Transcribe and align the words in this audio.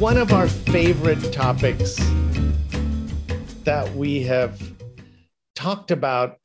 one 0.00 0.16
of 0.16 0.32
our 0.32 0.48
favorite 0.48 1.30
topics 1.30 1.96
that 3.64 3.86
we 3.94 4.22
have 4.22 4.58
talked 5.54 5.90
about 5.90 6.38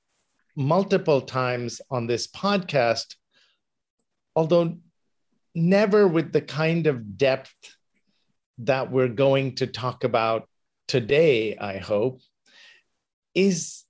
multiple 0.57 1.21
times 1.21 1.79
on 1.89 2.05
this 2.05 2.27
podcast, 2.27 3.15
although 4.35 4.75
never 5.55 6.05
with 6.05 6.33
the 6.33 6.41
kind 6.41 6.85
of 6.85 7.17
depth 7.17 7.55
that 8.57 8.91
we're 8.91 9.07
going 9.07 9.55
to 9.55 9.67
talk 9.67 10.03
about 10.03 10.49
today, 10.89 11.55
I 11.55 11.77
hope, 11.77 12.19
is 13.33 13.85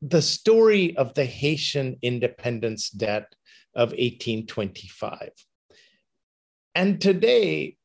the 0.00 0.22
story 0.22 0.96
of 0.96 1.14
the 1.14 1.24
Haitian 1.24 1.96
independence 2.02 2.88
debt 2.88 3.34
of 3.74 3.88
1825. 3.88 5.30
And 6.76 7.00
today, 7.00 7.77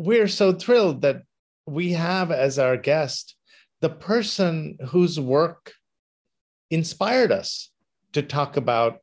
we're 0.00 0.28
so 0.28 0.50
thrilled 0.50 1.02
that 1.02 1.22
we 1.66 1.92
have 1.92 2.30
as 2.30 2.58
our 2.58 2.78
guest 2.78 3.36
the 3.82 3.90
person 3.90 4.78
whose 4.88 5.20
work 5.20 5.74
inspired 6.70 7.30
us 7.30 7.70
to 8.14 8.22
talk 8.22 8.56
about 8.56 9.00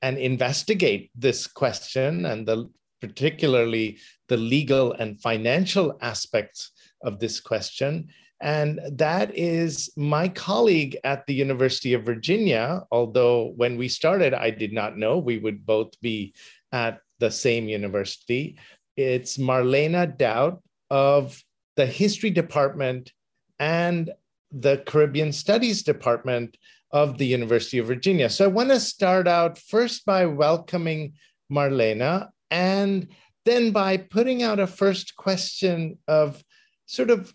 and 0.00 0.16
investigate 0.18 1.10
this 1.16 1.48
question 1.48 2.24
and 2.24 2.46
the 2.46 2.70
particularly 3.00 3.98
the 4.28 4.36
legal 4.36 4.92
and 4.92 5.20
financial 5.20 5.98
aspects 6.00 6.70
of 7.02 7.18
this 7.18 7.40
question 7.40 8.08
and 8.40 8.80
that 8.92 9.36
is 9.36 9.90
my 9.96 10.28
colleague 10.28 10.96
at 11.04 11.24
the 11.26 11.34
University 11.34 11.94
of 11.94 12.02
Virginia. 12.04 12.82
Although 12.90 13.52
when 13.54 13.76
we 13.76 13.86
started, 13.86 14.34
I 14.34 14.50
did 14.50 14.72
not 14.72 14.98
know 14.98 15.18
we 15.18 15.38
would 15.38 15.64
both 15.64 15.92
be 16.00 16.34
at 16.72 16.98
the 17.20 17.30
same 17.30 17.68
university. 17.68 18.58
It's 18.96 19.38
Marlena 19.38 20.18
Daut 20.18 20.60
of 20.90 21.42
the 21.76 21.86
History 21.86 22.30
Department 22.30 23.12
and 23.58 24.10
the 24.50 24.82
Caribbean 24.86 25.32
Studies 25.32 25.82
Department 25.82 26.58
of 26.90 27.16
the 27.16 27.24
University 27.24 27.78
of 27.78 27.86
Virginia. 27.86 28.28
So 28.28 28.44
I 28.44 28.48
want 28.48 28.68
to 28.68 28.78
start 28.78 29.26
out 29.26 29.56
first 29.56 30.04
by 30.04 30.26
welcoming 30.26 31.14
Marlena 31.50 32.28
and 32.50 33.08
then 33.46 33.70
by 33.70 33.96
putting 33.96 34.42
out 34.42 34.60
a 34.60 34.66
first 34.66 35.16
question 35.16 35.96
of 36.06 36.44
sort 36.84 37.08
of 37.08 37.32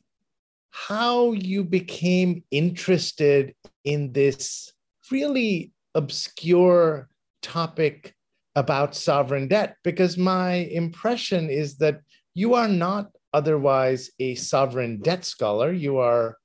how 0.70 1.32
you 1.32 1.64
became 1.64 2.44
interested 2.52 3.56
in 3.84 4.14
this 4.14 4.72
really 5.10 5.72
obscure 5.96 7.10
topic 7.42 8.14
about 8.58 8.96
sovereign 8.96 9.48
debt 9.48 9.76
because 9.84 10.18
my 10.18 10.54
impression 10.82 11.48
is 11.48 11.78
that 11.78 12.02
you 12.34 12.56
are 12.56 12.68
not 12.68 13.12
otherwise 13.32 14.10
a 14.20 14.34
sovereign 14.34 15.00
debt 15.02 15.24
scholar 15.24 15.72
you 15.72 15.98
are 15.98 16.36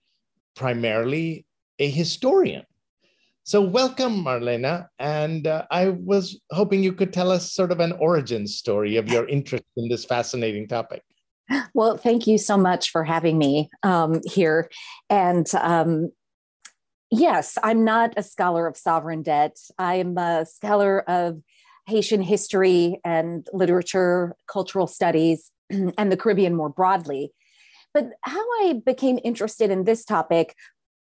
primarily 0.55 1.47
a 1.79 1.89
historian 1.89 2.65
so 3.45 3.63
welcome 3.63 4.23
marlena 4.23 4.87
and 4.99 5.47
uh, 5.47 5.65
i 5.71 5.89
was 5.89 6.39
hoping 6.51 6.83
you 6.83 6.93
could 6.93 7.15
tell 7.15 7.31
us 7.31 7.55
sort 7.55 7.73
of 7.73 7.81
an 7.81 7.93
origin 7.93 8.47
story 8.47 8.97
of 8.97 9.09
your 9.09 9.27
interest 9.29 9.65
in 9.79 9.89
this 9.89 10.05
fascinating 10.05 10.69
topic 10.69 11.03
well, 11.75 11.97
thank 11.97 12.27
you 12.27 12.39
so 12.39 12.57
much 12.57 12.91
for 12.91 13.05
having 13.05 13.37
me 13.37 13.69
um, 13.83 14.21
here. 14.25 14.71
And 15.11 15.47
um, 15.57 16.13
yes, 17.11 17.59
I'm 17.63 17.85
not 17.85 18.15
a 18.17 18.23
scholar 18.23 18.67
of 18.67 18.77
sovereign 18.77 19.23
debt. 19.23 19.59
I'm 19.79 20.17
a 20.17 20.47
scholar 20.47 21.01
of 21.01 21.43
Haitian 21.87 22.23
history 22.23 23.01
and 23.05 23.47
literature, 23.53 24.35
cultural 24.47 24.87
studies, 24.87 25.51
and 25.71 26.13
the 26.13 26.17
Caribbean 26.17 26.55
more 26.55 26.69
broadly. 26.69 27.33
But 27.95 28.11
how 28.23 28.41
I 28.41 28.81
became 28.85 29.19
interested 29.23 29.71
in 29.71 29.85
this 29.85 30.05
topic 30.05 30.55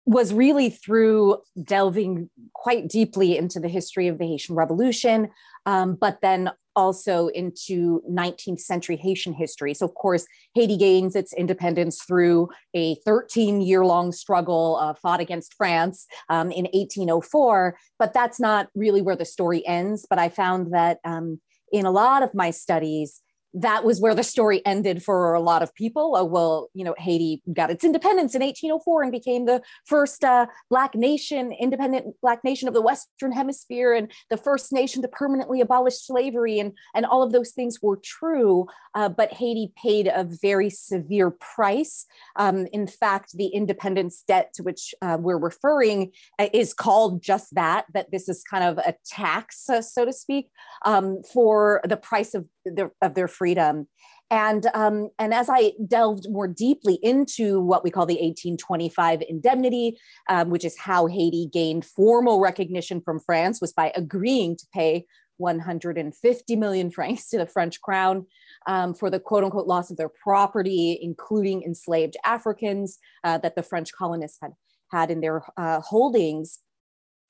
was 0.06 0.34
really 0.34 0.70
through 0.70 1.38
delving 1.64 2.30
quite 2.53 2.90
deeply 2.90 3.38
into 3.38 3.59
the 3.59 3.70
history 3.70 4.08
of 4.09 4.18
the 4.18 4.28
Haitian 4.28 4.56
Revolution, 4.56 5.30
um, 5.66 5.96
but 5.96 6.20
then 6.22 6.52
also 6.75 7.28
into 7.28 8.01
19th 8.09 8.59
century 8.59 8.95
Haitian 8.95 9.34
history. 9.34 9.73
So, 9.73 9.85
of 9.85 9.94
course, 9.95 10.25
Haiti 10.56 10.78
gains 10.78 11.16
its 11.16 11.34
independence 11.34 12.03
through 12.03 12.50
a 12.73 12.95
13 13.06 13.61
year 13.61 13.85
long 13.85 14.11
struggle 14.11 14.78
uh, 14.81 14.94
fought 14.94 15.19
against 15.19 15.53
France 15.56 16.07
um, 16.29 16.51
in 16.51 16.66
1804. 16.66 17.78
But 18.00 18.13
that's 18.13 18.39
not 18.39 18.69
really 18.75 19.01
where 19.01 19.16
the 19.16 19.25
story 19.25 19.66
ends. 19.66 20.06
But 20.09 20.19
I 20.19 20.29
found 20.29 20.73
that 20.73 21.00
um, 21.03 21.39
in 21.72 21.85
a 21.85 21.91
lot 21.91 22.23
of 22.23 22.34
my 22.34 22.51
studies, 22.51 23.22
that 23.53 23.84
was 23.84 24.02
where 24.02 24.16
the 24.16 24.24
story 24.24 24.62
ended 24.66 25.03
for 25.03 25.34
a 25.34 25.40
lot 25.40 25.62
of 25.62 25.74
people. 25.75 26.16
Oh, 26.16 26.25
well, 26.25 26.69
you 26.74 26.84
know, 26.84 26.96
Haiti 26.97 27.41
got 27.53 27.69
its 27.69 27.84
independence 27.84 28.34
in 28.34 28.41
1804 28.41 29.03
and 29.03 29.12
became 29.12 29.46
the 29.46 29.62
first 29.86 30.24
uh, 30.24 30.47
Black 30.69 30.96
nation, 30.96 31.52
independent 31.52 32.16
Black 32.22 32.44
nation 32.44 32.68
of 32.68 32.74
the 32.74 32.81
Western 32.81 33.31
Hemisphere, 33.31 33.94
and 33.94 34.12
the 34.30 34.38
first 34.38 34.74
nation 34.74 35.02
to 35.02 35.08
permanently 35.08 35.62
abolish 35.62 36.00
slavery. 36.00 36.59
And, 36.59 36.74
and 36.96 37.06
all 37.06 37.22
of 37.22 37.31
those 37.31 37.52
things 37.52 37.80
were 37.81 38.00
true, 38.03 38.66
uh, 38.96 39.09
but 39.09 39.34
Haiti 39.34 39.72
paid 39.81 40.08
a 40.08 40.24
very 40.24 40.70
severe 40.70 41.31
price. 41.31 42.06
Um, 42.35 42.68
in 42.74 42.88
fact, 42.88 43.38
the 43.38 43.47
independence 43.47 44.24
debt 44.28 44.52
to 44.56 44.64
which 44.64 44.96
uh, 45.02 45.18
we're 45.20 45.38
referring 45.38 46.12
uh, 46.40 46.50
is 46.53 46.74
called 46.74 47.22
just 47.22 47.53
that, 47.53 47.85
that 47.94 48.12
this 48.12 48.28
is 48.28 48.44
kind 48.44 48.64
of 48.64 48.78
a 48.80 48.96
tax, 49.06 49.70
uh, 49.70 49.81
so 49.81 50.06
to 50.06 50.14
speak, 50.14 50.50
um, 50.85 51.22
for 51.34 51.81
the 51.88 51.97
price 51.97 52.34
of 52.34 52.47
their, 52.66 52.91
of 53.01 53.16
their 53.16 53.28
freedom. 53.28 53.88
And, 54.31 54.66
um, 54.74 55.09
and 55.19 55.34
as 55.34 55.47
I 55.50 55.74
delved 55.88 56.25
more 56.29 56.47
deeply 56.47 56.97
into 57.03 57.59
what 57.59 57.84
we 57.84 57.91
call 57.91 58.06
the 58.06 58.16
1825 58.16 59.22
indemnity, 59.29 59.97
um, 60.28 60.50
which 60.50 60.66
is 60.66 60.78
how 60.78 61.06
Haiti 61.06 61.50
gained 61.52 61.85
formal 61.85 62.40
recognition 62.40 63.02
from 63.02 63.19
France, 63.19 63.62
was 63.62 63.73
by 63.73 63.91
agreeing 63.96 64.56
to 64.57 64.66
pay 64.73 65.06
150 65.38 66.56
million 66.56 66.90
francs 66.90 67.29
to 67.29 67.38
the 67.38 67.46
French 67.46 67.81
crown 67.81 68.25
um, 68.66 68.94
for 68.94 69.09
the 69.09 69.19
quote 69.19 69.44
unquote 69.44 69.68
loss 69.68 69.91
of 69.91 69.97
their 69.97 70.09
property, 70.09 70.97
including 71.02 71.63
enslaved 71.63 72.16
Africans 72.23 73.00
uh, 73.23 73.38
that 73.40 73.56
the 73.56 73.63
French 73.63 73.91
colonists 73.94 74.40
had 74.41 74.52
had 74.91 75.12
in 75.12 75.22
their 75.22 75.44
uh, 75.57 75.81
holdings. 75.81 76.59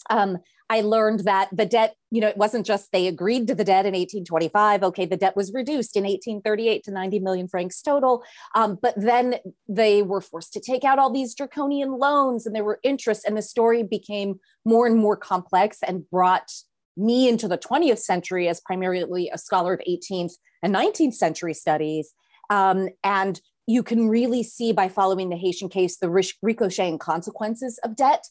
Um, 0.09 0.38
I 0.69 0.81
learned 0.81 1.22
that 1.22 1.50
the 1.52 1.66
debt, 1.66 1.96
you 2.09 2.22
know, 2.22 2.28
it 2.28 2.38
wasn't 2.38 2.66
just 2.66 2.91
they 2.91 3.08
agreed 3.08 3.47
to 3.47 3.56
the 3.56 3.64
debt 3.64 3.86
in 3.86 3.94
1825. 3.94 4.84
Okay, 4.84 5.06
the 5.06 5.18
debt 5.18 5.36
was 5.36 5.53
reduced 5.53 5.96
in 5.96 6.03
1838 6.03 6.84
to 6.86 6.91
90 6.91 7.19
million 7.19 7.47
francs 7.47 7.81
total. 7.81 8.24
Um, 8.56 8.80
but 8.81 8.96
then 8.97 9.36
they 9.68 10.02
were 10.02 10.22
forced 10.22 10.53
to 10.53 10.59
take 10.59 10.84
out 10.84 11.00
all 11.00 11.12
these 11.12 11.36
draconian 11.36 11.91
loans 11.91 12.46
and 12.46 12.56
there 12.56 12.64
were 12.64 12.80
interest, 12.84 13.25
and 13.25 13.38
the 13.38 13.41
story 13.41 13.84
became 13.84 14.40
more 14.66 14.88
and 14.88 14.97
more 14.97 15.18
complex 15.18 15.80
and 15.86 16.09
brought 16.09 16.52
me 16.96 17.28
into 17.28 17.47
the 17.47 17.58
20th 17.58 18.00
century 18.00 18.47
as 18.47 18.62
primarily 18.62 19.30
a 19.34 19.38
scholar 19.38 19.74
of 19.74 19.81
18th 19.88 20.34
and 20.62 20.74
19th 20.74 21.14
century 21.14 21.53
studies. 21.53 22.14
Um, 22.50 22.90
and 23.03 23.40
you 23.68 23.84
can 23.84 24.09
really 24.09 24.44
see 24.44 24.74
by 24.74 24.90
following 24.90 25.30
the 25.30 25.38
Haitian 25.38 25.70
case 25.70 25.97
the 25.97 26.09
ricocheting 26.41 27.00
consequences 27.00 27.80
of 27.84 27.96
debt 27.96 28.25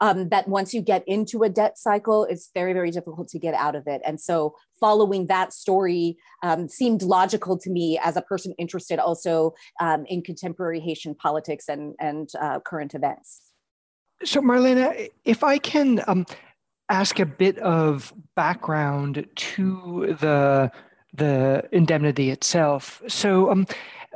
um, 0.00 0.28
that 0.28 0.48
once 0.48 0.74
you 0.74 0.82
get 0.82 1.02
into 1.06 1.42
a 1.42 1.48
debt 1.48 1.78
cycle, 1.78 2.24
it's 2.24 2.50
very, 2.54 2.72
very 2.72 2.90
difficult 2.90 3.28
to 3.28 3.38
get 3.38 3.54
out 3.54 3.74
of 3.74 3.86
it. 3.86 4.02
And 4.04 4.20
so 4.20 4.54
following 4.78 5.26
that 5.26 5.52
story 5.52 6.18
um, 6.42 6.68
seemed 6.68 7.02
logical 7.02 7.58
to 7.58 7.70
me 7.70 7.98
as 8.02 8.16
a 8.16 8.22
person 8.22 8.54
interested 8.58 8.98
also 8.98 9.54
um, 9.80 10.04
in 10.06 10.22
contemporary 10.22 10.80
Haitian 10.80 11.14
politics 11.14 11.68
and, 11.68 11.94
and 12.00 12.28
uh, 12.40 12.60
current 12.60 12.94
events. 12.94 13.40
So, 14.24 14.40
Marlena, 14.40 15.10
if 15.24 15.44
I 15.44 15.58
can 15.58 16.02
um, 16.06 16.24
ask 16.88 17.18
a 17.18 17.26
bit 17.26 17.58
of 17.58 18.14
background 18.34 19.26
to 19.34 20.16
the 20.20 20.70
the 21.12 21.66
indemnity 21.72 22.30
itself. 22.30 23.00
So, 23.08 23.50
um, 23.50 23.66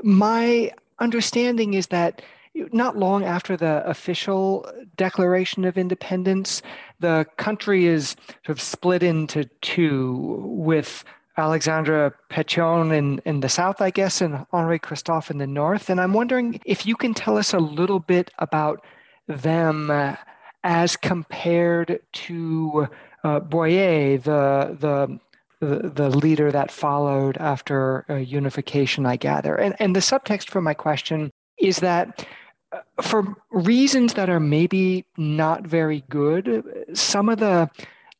my 0.02 0.70
understanding 0.98 1.74
is 1.74 1.86
that 1.88 2.22
not 2.54 2.96
long 2.96 3.24
after 3.24 3.56
the 3.56 3.86
official 3.88 4.70
Declaration 4.96 5.64
of 5.64 5.78
Independence, 5.78 6.62
the 6.98 7.26
country 7.36 7.86
is 7.86 8.16
sort 8.44 8.48
of 8.48 8.60
split 8.60 9.02
into 9.02 9.44
two 9.60 10.42
with 10.44 11.04
Alexandre 11.36 12.14
Pétion 12.30 12.92
in, 12.92 13.20
in 13.24 13.40
the 13.40 13.48
south, 13.48 13.80
I 13.80 13.90
guess, 13.90 14.20
and 14.20 14.46
Henri 14.52 14.78
Christophe 14.78 15.30
in 15.30 15.38
the 15.38 15.46
north. 15.46 15.88
And 15.88 16.00
I'm 16.00 16.12
wondering 16.12 16.60
if 16.66 16.86
you 16.86 16.96
can 16.96 17.14
tell 17.14 17.36
us 17.36 17.54
a 17.54 17.58
little 17.58 18.00
bit 18.00 18.30
about 18.38 18.84
them 19.26 19.90
uh, 19.90 20.16
as 20.64 20.96
compared 20.96 22.00
to 22.12 22.88
uh, 23.24 23.40
Boyer, 23.40 24.18
the, 24.18 24.76
the 24.78 25.20
the, 25.60 25.90
the 25.94 26.08
leader 26.08 26.50
that 26.50 26.70
followed 26.70 27.36
after 27.36 28.06
uh, 28.08 28.14
unification, 28.14 29.04
I 29.04 29.16
gather. 29.16 29.54
And, 29.54 29.76
and 29.78 29.94
the 29.94 30.00
subtext 30.00 30.48
for 30.48 30.62
my 30.62 30.72
question 30.72 31.30
is 31.60 31.78
that 31.78 32.26
uh, 32.72 32.78
for 33.02 33.34
reasons 33.50 34.14
that 34.14 34.30
are 34.30 34.40
maybe 34.40 35.04
not 35.16 35.66
very 35.66 36.04
good, 36.08 36.86
some 36.94 37.28
of 37.28 37.38
the 37.38 37.70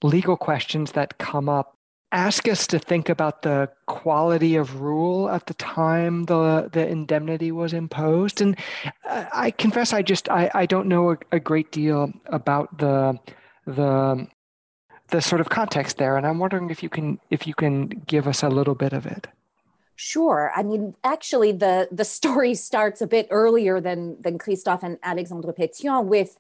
legal 0.03 0.37
questions 0.37 0.93
that 0.93 1.19
come 1.19 1.49
up 1.49 1.77
ask 2.13 2.49
us 2.49 2.67
to 2.67 2.79
think 2.79 3.09
about 3.09 3.43
the 3.43 3.71
quality 3.87 4.57
of 4.57 4.81
rule 4.81 5.29
at 5.31 5.47
the 5.47 5.55
time 5.55 6.25
the 6.25 6.69
the 6.73 6.87
indemnity 6.87 7.53
was 7.53 7.73
imposed. 7.73 8.41
And 8.41 8.57
I 9.05 9.53
confess, 9.53 9.93
I 9.93 10.03
just 10.03 10.29
I, 10.29 10.51
I 10.55 10.67
don't 10.67 10.89
know 10.89 11.13
a, 11.13 11.19
a 11.33 11.41
great 11.41 11.71
deal 11.71 12.13
about 12.27 12.79
the 12.79 13.19
the 13.67 14.27
the 15.09 15.21
sort 15.21 15.41
of 15.41 15.49
context 15.49 15.99
there, 15.99 16.17
and 16.17 16.27
I'm 16.27 16.39
wondering 16.39 16.71
if 16.71 16.83
you 16.83 16.89
can 16.89 17.21
if 17.31 17.47
you 17.47 17.55
can 17.55 17.89
give 17.89 18.27
us 18.27 18.43
a 18.43 18.49
little 18.49 18.75
bit 18.75 18.93
of 18.93 19.07
it. 19.07 19.29
Sure. 20.03 20.51
I 20.57 20.63
mean, 20.63 20.95
actually, 21.05 21.53
the 21.53 21.87
the 21.93 22.07
story 22.07 22.55
starts 22.69 23.03
a 23.03 23.07
bit 23.07 23.27
earlier 23.31 23.81
than 23.83 24.19
than 24.23 24.39
Christophe 24.39 24.83
and 24.83 24.99
Alexandre 25.03 25.53
Pétion 25.53 26.07
with 26.07 26.39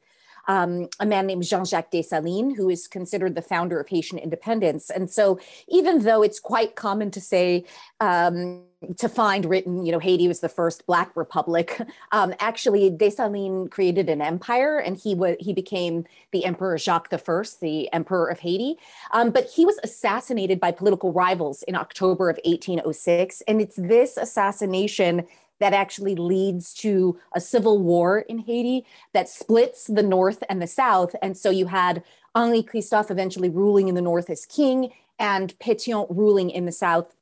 um, 0.48 0.88
a 0.98 1.06
man 1.06 1.26
named 1.26 1.44
Jean 1.44 1.64
Jacques 1.64 1.90
Dessalines, 1.90 2.56
who 2.56 2.68
is 2.68 2.86
considered 2.86 3.34
the 3.34 3.42
founder 3.42 3.80
of 3.80 3.88
Haitian 3.88 4.18
independence. 4.18 4.90
And 4.90 5.10
so, 5.10 5.38
even 5.68 6.02
though 6.02 6.22
it's 6.22 6.40
quite 6.40 6.76
common 6.76 7.10
to 7.12 7.20
say, 7.20 7.64
um, 8.00 8.62
to 8.96 9.08
find 9.08 9.44
written, 9.44 9.84
you 9.84 9.92
know, 9.92 9.98
Haiti 9.98 10.26
was 10.26 10.40
the 10.40 10.48
first 10.48 10.86
Black 10.86 11.14
republic. 11.14 11.80
Um, 12.12 12.34
actually, 12.40 12.90
Dessalines 12.90 13.70
created 13.70 14.08
an 14.08 14.20
empire, 14.20 14.78
and 14.78 14.96
he 14.96 15.14
was 15.14 15.36
he 15.38 15.52
became 15.52 16.04
the 16.32 16.44
Emperor 16.44 16.76
Jacques 16.76 17.12
I, 17.12 17.44
the 17.60 17.92
Emperor 17.92 18.26
of 18.26 18.40
Haiti. 18.40 18.76
Um, 19.12 19.30
but 19.30 19.48
he 19.48 19.64
was 19.64 19.78
assassinated 19.84 20.58
by 20.58 20.72
political 20.72 21.12
rivals 21.12 21.62
in 21.64 21.76
October 21.76 22.28
of 22.28 22.38
1806, 22.44 23.42
and 23.46 23.60
it's 23.60 23.76
this 23.76 24.16
assassination 24.16 25.26
that 25.60 25.72
actually 25.72 26.16
leads 26.16 26.74
to 26.74 27.18
a 27.34 27.40
civil 27.40 27.78
war 27.78 28.20
in 28.20 28.38
Haiti 28.38 28.84
that 29.12 29.28
splits 29.28 29.86
the 29.86 30.02
North 30.02 30.42
and 30.48 30.60
the 30.60 30.66
South. 30.66 31.14
And 31.22 31.36
so 31.36 31.50
you 31.50 31.66
had 31.66 32.02
Henri 32.34 32.62
Christophe 32.62 33.10
eventually 33.10 33.48
ruling 33.48 33.88
in 33.88 33.94
the 33.94 34.02
North 34.02 34.28
as 34.30 34.46
king 34.46 34.92
and 35.18 35.56
Pétion 35.58 36.06
ruling 36.10 36.50
in 36.50 36.64
the 36.64 36.72
South 36.72 37.14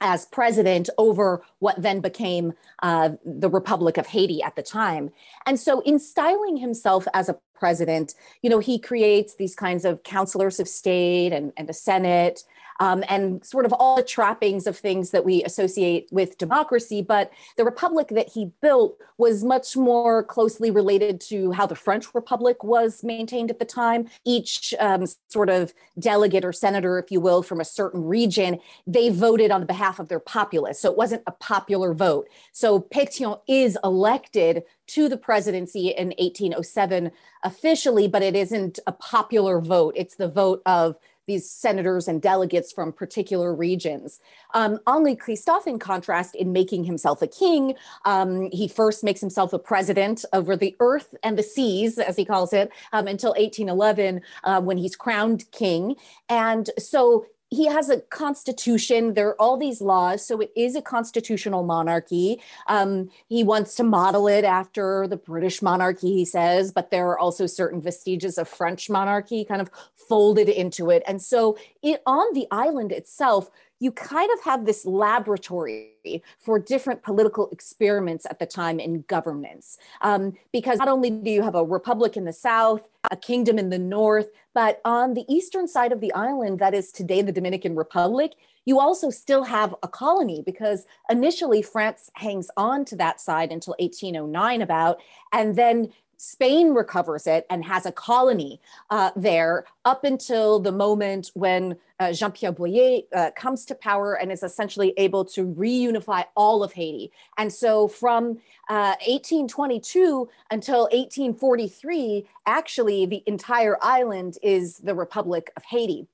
as 0.00 0.26
president 0.26 0.88
over 0.96 1.42
what 1.58 1.80
then 1.80 2.00
became 2.00 2.52
uh, 2.82 3.10
the 3.24 3.50
Republic 3.50 3.96
of 3.96 4.06
Haiti 4.06 4.42
at 4.42 4.54
the 4.54 4.62
time. 4.62 5.10
And 5.46 5.58
so, 5.58 5.80
in 5.80 5.98
styling 5.98 6.56
himself 6.56 7.08
as 7.14 7.28
a 7.28 7.38
president, 7.54 8.14
you 8.42 8.50
know, 8.50 8.60
he 8.60 8.78
creates 8.78 9.34
these 9.34 9.56
kinds 9.56 9.84
of 9.84 10.02
counselors 10.04 10.60
of 10.60 10.68
state 10.68 11.32
and, 11.32 11.52
and 11.56 11.68
a 11.68 11.72
Senate 11.72 12.44
um, 12.80 13.04
and 13.08 13.44
sort 13.44 13.66
of 13.66 13.72
all 13.72 13.96
the 13.96 14.02
trappings 14.02 14.66
of 14.66 14.76
things 14.76 15.10
that 15.10 15.24
we 15.24 15.42
associate 15.44 16.08
with 16.10 16.38
democracy. 16.38 17.02
But 17.02 17.32
the 17.56 17.64
republic 17.64 18.08
that 18.08 18.30
he 18.30 18.52
built 18.60 18.98
was 19.16 19.42
much 19.42 19.76
more 19.76 20.22
closely 20.22 20.70
related 20.70 21.20
to 21.20 21.52
how 21.52 21.66
the 21.66 21.74
French 21.74 22.14
Republic 22.14 22.62
was 22.62 23.02
maintained 23.02 23.50
at 23.50 23.58
the 23.58 23.64
time. 23.64 24.08
Each 24.24 24.74
um, 24.78 25.06
sort 25.28 25.50
of 25.50 25.74
delegate 25.98 26.44
or 26.44 26.52
senator, 26.52 26.98
if 26.98 27.10
you 27.10 27.20
will, 27.20 27.42
from 27.42 27.60
a 27.60 27.64
certain 27.64 28.04
region, 28.04 28.60
they 28.86 29.10
voted 29.10 29.50
on 29.50 29.66
behalf 29.66 29.98
of 29.98 30.08
their 30.08 30.20
populace. 30.20 30.80
So 30.80 30.90
it 30.90 30.96
wasn't 30.96 31.22
a 31.26 31.32
popular 31.32 31.92
vote. 31.94 32.28
So 32.52 32.80
Pétion 32.80 33.40
is 33.48 33.76
elected 33.82 34.62
to 34.88 35.08
the 35.08 35.16
presidency 35.16 35.88
in 35.88 36.08
1807 36.18 37.10
officially, 37.42 38.08
but 38.08 38.22
it 38.22 38.34
isn't 38.34 38.78
a 38.86 38.92
popular 38.92 39.60
vote. 39.60 39.94
It's 39.96 40.16
the 40.16 40.28
vote 40.28 40.62
of 40.64 40.96
these 41.28 41.48
senators 41.48 42.08
and 42.08 42.20
delegates 42.20 42.72
from 42.72 42.92
particular 42.92 43.54
regions. 43.54 44.18
Um, 44.54 44.80
Henri 44.86 45.14
Christophe, 45.14 45.68
in 45.68 45.78
contrast, 45.78 46.34
in 46.34 46.52
making 46.52 46.84
himself 46.84 47.22
a 47.22 47.28
king, 47.28 47.74
um, 48.04 48.50
he 48.50 48.66
first 48.66 49.04
makes 49.04 49.20
himself 49.20 49.52
a 49.52 49.58
president 49.58 50.24
over 50.32 50.56
the 50.56 50.74
earth 50.80 51.14
and 51.22 51.38
the 51.38 51.42
seas, 51.42 51.98
as 51.98 52.16
he 52.16 52.24
calls 52.24 52.52
it, 52.52 52.72
um, 52.92 53.06
until 53.06 53.30
1811 53.32 54.22
uh, 54.42 54.60
when 54.60 54.78
he's 54.78 54.96
crowned 54.96 55.48
king. 55.52 55.94
And 56.28 56.70
so 56.78 57.26
he 57.50 57.66
has 57.66 57.88
a 57.88 58.00
constitution. 58.00 59.14
There 59.14 59.28
are 59.28 59.40
all 59.40 59.56
these 59.56 59.80
laws, 59.80 60.26
so 60.26 60.40
it 60.40 60.52
is 60.54 60.76
a 60.76 60.82
constitutional 60.82 61.62
monarchy. 61.62 62.40
Um, 62.66 63.10
he 63.28 63.42
wants 63.42 63.74
to 63.76 63.84
model 63.84 64.28
it 64.28 64.44
after 64.44 65.06
the 65.08 65.16
British 65.16 65.62
monarchy, 65.62 66.12
he 66.12 66.24
says, 66.24 66.72
but 66.72 66.90
there 66.90 67.08
are 67.08 67.18
also 67.18 67.46
certain 67.46 67.80
vestiges 67.80 68.36
of 68.36 68.48
French 68.48 68.90
monarchy 68.90 69.44
kind 69.44 69.62
of 69.62 69.70
folded 69.94 70.48
into 70.48 70.90
it. 70.90 71.02
And 71.06 71.22
so, 71.22 71.56
it, 71.82 72.02
on 72.06 72.34
the 72.34 72.46
island 72.50 72.92
itself, 72.92 73.50
you 73.80 73.92
kind 73.92 74.30
of 74.32 74.42
have 74.42 74.66
this 74.66 74.84
laboratory 74.84 76.22
for 76.38 76.58
different 76.58 77.02
political 77.02 77.48
experiments 77.50 78.26
at 78.28 78.38
the 78.38 78.46
time 78.46 78.80
in 78.80 79.02
governments. 79.02 79.78
Um, 80.00 80.34
because 80.52 80.78
not 80.78 80.88
only 80.88 81.10
do 81.10 81.30
you 81.30 81.42
have 81.42 81.54
a 81.54 81.64
republic 81.64 82.16
in 82.16 82.24
the 82.24 82.32
south, 82.32 82.88
a 83.10 83.16
kingdom 83.16 83.58
in 83.58 83.70
the 83.70 83.78
north, 83.78 84.30
but 84.54 84.80
on 84.84 85.14
the 85.14 85.24
eastern 85.32 85.68
side 85.68 85.92
of 85.92 86.00
the 86.00 86.12
island, 86.14 86.58
that 86.58 86.74
is 86.74 86.90
today 86.90 87.22
the 87.22 87.32
Dominican 87.32 87.76
Republic, 87.76 88.32
you 88.64 88.80
also 88.80 89.08
still 89.08 89.44
have 89.44 89.74
a 89.82 89.88
colony 89.88 90.42
because 90.44 90.84
initially 91.08 91.62
France 91.62 92.10
hangs 92.14 92.50
on 92.56 92.84
to 92.86 92.96
that 92.96 93.20
side 93.20 93.50
until 93.50 93.74
1809 93.78 94.60
about, 94.60 95.00
and 95.32 95.56
then 95.56 95.90
Spain 96.18 96.74
recovers 96.74 97.28
it 97.28 97.46
and 97.48 97.64
has 97.64 97.86
a 97.86 97.92
colony 97.92 98.60
uh, 98.90 99.12
there 99.14 99.64
up 99.84 100.02
until 100.02 100.58
the 100.58 100.72
moment 100.72 101.30
when 101.34 101.76
uh, 102.00 102.12
Jean 102.12 102.32
Pierre 102.32 102.52
Boyer 102.52 103.02
uh, 103.14 103.30
comes 103.36 103.64
to 103.66 103.74
power 103.74 104.14
and 104.14 104.32
is 104.32 104.42
essentially 104.42 104.92
able 104.96 105.24
to 105.24 105.46
reunify 105.46 106.24
all 106.36 106.64
of 106.64 106.72
Haiti. 106.72 107.12
And 107.38 107.52
so 107.52 107.86
from 107.86 108.40
1822 108.68 110.28
uh, 110.28 110.32
until 110.50 110.82
1843, 110.92 112.26
actually, 112.46 113.06
the 113.06 113.22
entire 113.26 113.78
island 113.80 114.38
is 114.42 114.78
the 114.78 114.96
Republic 114.96 115.52
of 115.56 115.64
Haiti. 115.64 116.08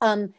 Um, 0.00 0.32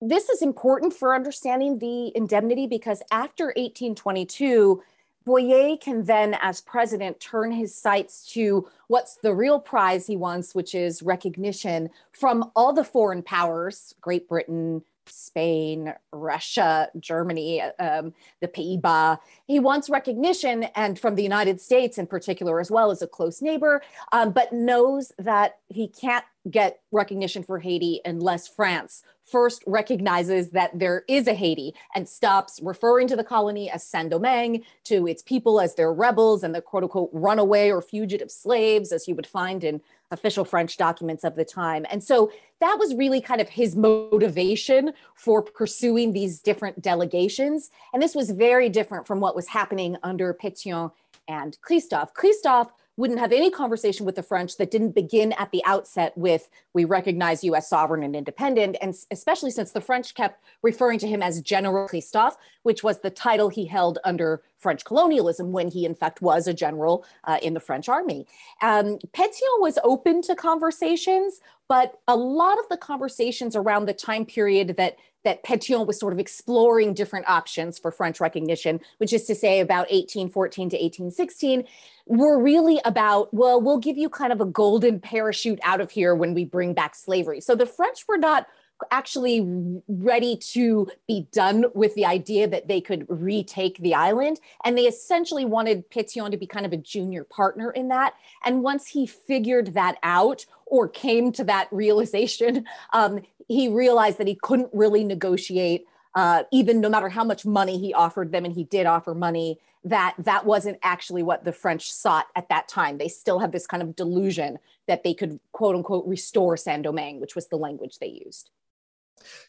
this 0.00 0.28
is 0.28 0.42
important 0.42 0.92
for 0.92 1.14
understanding 1.14 1.78
the 1.78 2.10
indemnity 2.16 2.66
because 2.66 3.02
after 3.12 3.46
1822, 3.46 4.82
Boyer 5.24 5.76
can 5.76 6.04
then, 6.04 6.36
as 6.40 6.60
president, 6.60 7.20
turn 7.20 7.52
his 7.52 7.74
sights 7.74 8.26
to 8.32 8.68
what's 8.88 9.16
the 9.16 9.34
real 9.34 9.60
prize 9.60 10.06
he 10.06 10.16
wants, 10.16 10.54
which 10.54 10.74
is 10.74 11.02
recognition 11.02 11.90
from 12.12 12.50
all 12.56 12.72
the 12.72 12.84
foreign 12.84 13.22
powers 13.22 13.94
Great 14.00 14.28
Britain, 14.28 14.82
Spain, 15.06 15.92
Russia, 16.12 16.88
Germany, 16.98 17.60
um, 17.78 18.14
the 18.40 18.48
Pays-Bas. 18.48 19.18
He 19.46 19.58
wants 19.58 19.90
recognition, 19.90 20.64
and 20.74 20.98
from 20.98 21.16
the 21.16 21.22
United 21.22 21.60
States 21.60 21.98
in 21.98 22.06
particular, 22.06 22.60
as 22.60 22.70
well 22.70 22.90
as 22.90 23.02
a 23.02 23.06
close 23.06 23.42
neighbor, 23.42 23.82
um, 24.12 24.32
but 24.32 24.52
knows 24.52 25.12
that 25.18 25.58
he 25.68 25.88
can't 25.88 26.24
get 26.48 26.80
recognition 26.90 27.42
for 27.42 27.58
Haiti 27.58 28.00
unless 28.04 28.48
France 28.48 29.02
first 29.30 29.62
recognizes 29.66 30.50
that 30.50 30.76
there 30.78 31.04
is 31.06 31.28
a 31.28 31.34
Haiti 31.34 31.74
and 31.94 32.08
stops 32.08 32.58
referring 32.62 33.06
to 33.08 33.16
the 33.16 33.24
colony 33.24 33.70
as 33.70 33.84
Saint 33.84 34.10
Domingue, 34.10 34.64
to 34.84 35.06
its 35.06 35.22
people 35.22 35.60
as 35.60 35.74
their 35.74 35.92
rebels 35.92 36.42
and 36.42 36.54
the 36.54 36.62
quote 36.62 36.82
unquote 36.82 37.10
runaway 37.12 37.70
or 37.70 37.80
fugitive 37.80 38.30
slaves, 38.30 38.90
as 38.90 39.06
you 39.06 39.14
would 39.14 39.26
find 39.26 39.62
in 39.62 39.80
official 40.10 40.44
French 40.44 40.76
documents 40.76 41.22
of 41.22 41.36
the 41.36 41.44
time. 41.44 41.86
And 41.90 42.02
so 42.02 42.32
that 42.58 42.76
was 42.78 42.94
really 42.94 43.20
kind 43.20 43.40
of 43.40 43.48
his 43.48 43.76
motivation 43.76 44.92
for 45.14 45.42
pursuing 45.42 46.12
these 46.12 46.40
different 46.40 46.82
delegations. 46.82 47.70
And 47.92 48.02
this 48.02 48.14
was 48.14 48.30
very 48.30 48.68
different 48.68 49.06
from 49.06 49.20
what 49.20 49.36
was 49.36 49.48
happening 49.48 49.96
under 50.02 50.34
Pétion 50.34 50.90
and 51.28 51.56
Christophe. 51.62 52.12
Christophe 52.14 52.72
wouldn't 53.00 53.18
have 53.18 53.32
any 53.32 53.50
conversation 53.50 54.04
with 54.04 54.14
the 54.14 54.22
French 54.22 54.58
that 54.58 54.70
didn't 54.70 54.90
begin 54.90 55.32
at 55.38 55.50
the 55.52 55.64
outset 55.64 56.16
with, 56.18 56.50
we 56.74 56.84
recognize 56.84 57.42
you 57.42 57.54
as 57.54 57.66
sovereign 57.66 58.02
and 58.02 58.14
independent. 58.14 58.76
And 58.82 58.94
especially 59.10 59.50
since 59.50 59.72
the 59.72 59.80
French 59.80 60.14
kept 60.14 60.44
referring 60.62 60.98
to 60.98 61.08
him 61.08 61.22
as 61.22 61.40
General 61.40 61.88
Christophe, 61.88 62.36
which 62.62 62.84
was 62.84 63.00
the 63.00 63.08
title 63.08 63.48
he 63.48 63.64
held 63.64 63.98
under 64.04 64.42
French 64.58 64.84
colonialism 64.84 65.50
when 65.50 65.68
he, 65.68 65.86
in 65.86 65.94
fact, 65.94 66.20
was 66.20 66.46
a 66.46 66.52
general 66.52 67.06
uh, 67.24 67.38
in 67.42 67.54
the 67.54 67.60
French 67.60 67.88
army. 67.88 68.26
Um, 68.60 68.98
Pétion 69.14 69.60
was 69.60 69.78
open 69.82 70.20
to 70.22 70.34
conversations, 70.34 71.40
but 71.70 72.00
a 72.08 72.16
lot 72.16 72.58
of 72.58 72.68
the 72.68 72.76
conversations 72.76 73.54
around 73.54 73.86
the 73.86 73.94
time 73.94 74.26
period 74.26 74.74
that 74.76 74.96
that 75.22 75.44
Pétion 75.44 75.86
was 75.86 76.00
sort 76.00 76.12
of 76.12 76.18
exploring 76.18 76.94
different 76.94 77.28
options 77.28 77.78
for 77.78 77.92
French 77.92 78.20
recognition, 78.20 78.80
which 78.98 79.12
is 79.12 79.24
to 79.26 79.34
say 79.34 79.60
about 79.60 79.90
1814 79.90 80.70
to 80.70 80.76
1816, 80.76 81.64
were 82.06 82.42
really 82.42 82.80
about, 82.86 83.32
well, 83.32 83.60
we'll 83.60 83.78
give 83.78 83.98
you 83.98 84.08
kind 84.08 84.32
of 84.32 84.40
a 84.40 84.46
golden 84.46 84.98
parachute 84.98 85.60
out 85.62 85.80
of 85.80 85.90
here 85.90 86.14
when 86.14 86.32
we 86.32 86.44
bring 86.44 86.72
back 86.72 86.94
slavery. 86.94 87.40
So 87.40 87.54
the 87.54 87.66
French 87.66 88.08
were 88.08 88.16
not 88.16 88.46
actually 88.90 89.40
ready 89.88 90.36
to 90.36 90.88
be 91.06 91.26
done 91.32 91.66
with 91.74 91.94
the 91.94 92.06
idea 92.06 92.48
that 92.48 92.68
they 92.68 92.80
could 92.80 93.06
retake 93.08 93.78
the 93.78 93.94
island. 93.94 94.40
And 94.64 94.76
they 94.76 94.86
essentially 94.86 95.44
wanted 95.44 95.90
Pétion 95.90 96.30
to 96.30 96.36
be 96.36 96.46
kind 96.46 96.66
of 96.66 96.72
a 96.72 96.76
junior 96.76 97.24
partner 97.24 97.70
in 97.70 97.88
that. 97.88 98.14
And 98.44 98.62
once 98.62 98.86
he 98.88 99.06
figured 99.06 99.74
that 99.74 99.96
out 100.02 100.46
or 100.66 100.88
came 100.88 101.32
to 101.32 101.44
that 101.44 101.68
realization, 101.70 102.66
um, 102.92 103.20
he 103.48 103.68
realized 103.68 104.18
that 104.18 104.28
he 104.28 104.36
couldn't 104.36 104.70
really 104.72 105.04
negotiate 105.04 105.86
uh, 106.14 106.42
even 106.50 106.80
no 106.80 106.88
matter 106.88 107.08
how 107.08 107.24
much 107.24 107.46
money 107.46 107.78
he 107.78 107.94
offered 107.94 108.32
them 108.32 108.44
and 108.44 108.54
he 108.54 108.64
did 108.64 108.86
offer 108.86 109.14
money 109.14 109.60
that 109.84 110.14
that 110.18 110.44
wasn't 110.44 110.78
actually 110.82 111.22
what 111.22 111.44
the 111.44 111.52
french 111.52 111.90
sought 111.90 112.26
at 112.36 112.48
that 112.48 112.68
time 112.68 112.98
they 112.98 113.08
still 113.08 113.38
have 113.38 113.52
this 113.52 113.66
kind 113.66 113.82
of 113.82 113.96
delusion 113.96 114.58
that 114.86 115.04
they 115.04 115.14
could 115.14 115.40
quote 115.52 115.74
unquote 115.74 116.06
restore 116.06 116.56
saint 116.56 116.82
domingue 116.82 117.20
which 117.20 117.34
was 117.34 117.46
the 117.48 117.56
language 117.56 117.98
they 117.98 118.20
used 118.24 118.50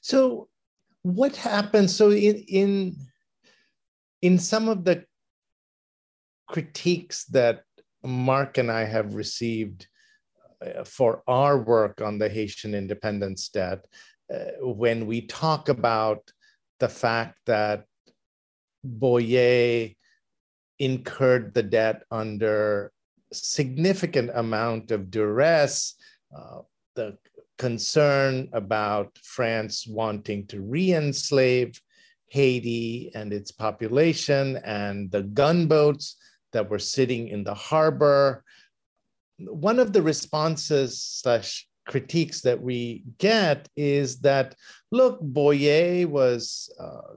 so 0.02 0.50
what 1.04 1.36
happens? 1.36 1.96
So 1.96 2.12
in 2.12 2.36
in 2.48 2.96
in 4.22 4.38
some 4.38 4.70
of 4.70 4.86
the 4.86 5.06
critiques 6.48 7.26
that 7.26 7.64
Mark 8.04 8.58
and 8.58 8.72
I 8.72 8.84
have 8.84 9.16
received 9.16 9.88
uh, 10.62 10.84
for 10.84 11.24
our 11.28 11.58
work 11.58 12.02
on 12.02 12.20
the 12.20 12.30
Haitian 12.30 12.76
independence 12.76 13.50
debt, 13.50 13.86
uh, 14.32 14.52
when 14.60 15.08
we 15.08 15.22
talk 15.22 15.70
about 15.70 16.32
the 16.80 16.90
fact 16.90 17.38
that 17.46 17.86
Boyer 18.84 19.90
incurred 20.80 21.54
the 21.54 21.64
debt 21.64 22.04
under 22.10 22.92
significant 23.32 24.32
amount 24.34 24.92
of 24.92 25.12
duress, 25.12 25.96
uh, 26.36 26.62
the 26.96 27.18
concern 27.62 28.50
about 28.54 29.10
France 29.22 29.86
wanting 29.86 30.48
to 30.48 30.60
re-enslave 30.62 31.80
Haiti 32.26 33.12
and 33.14 33.32
its 33.32 33.52
population 33.52 34.58
and 34.66 35.12
the 35.12 35.22
gunboats 35.22 36.16
that 36.54 36.68
were 36.72 36.80
sitting 36.80 37.28
in 37.28 37.44
the 37.44 37.54
harbor. 37.54 38.44
One 39.38 39.78
of 39.78 39.94
the 39.94 40.02
responses 40.02 41.04
slash 41.22 41.68
critiques 41.86 42.42
that 42.42 42.60
we 42.60 43.04
get 43.20 43.70
is 43.76 44.22
that, 44.22 44.56
look, 44.92 45.22
Boyer 45.22 46.08
was, 46.08 46.68
uh, 46.80 47.14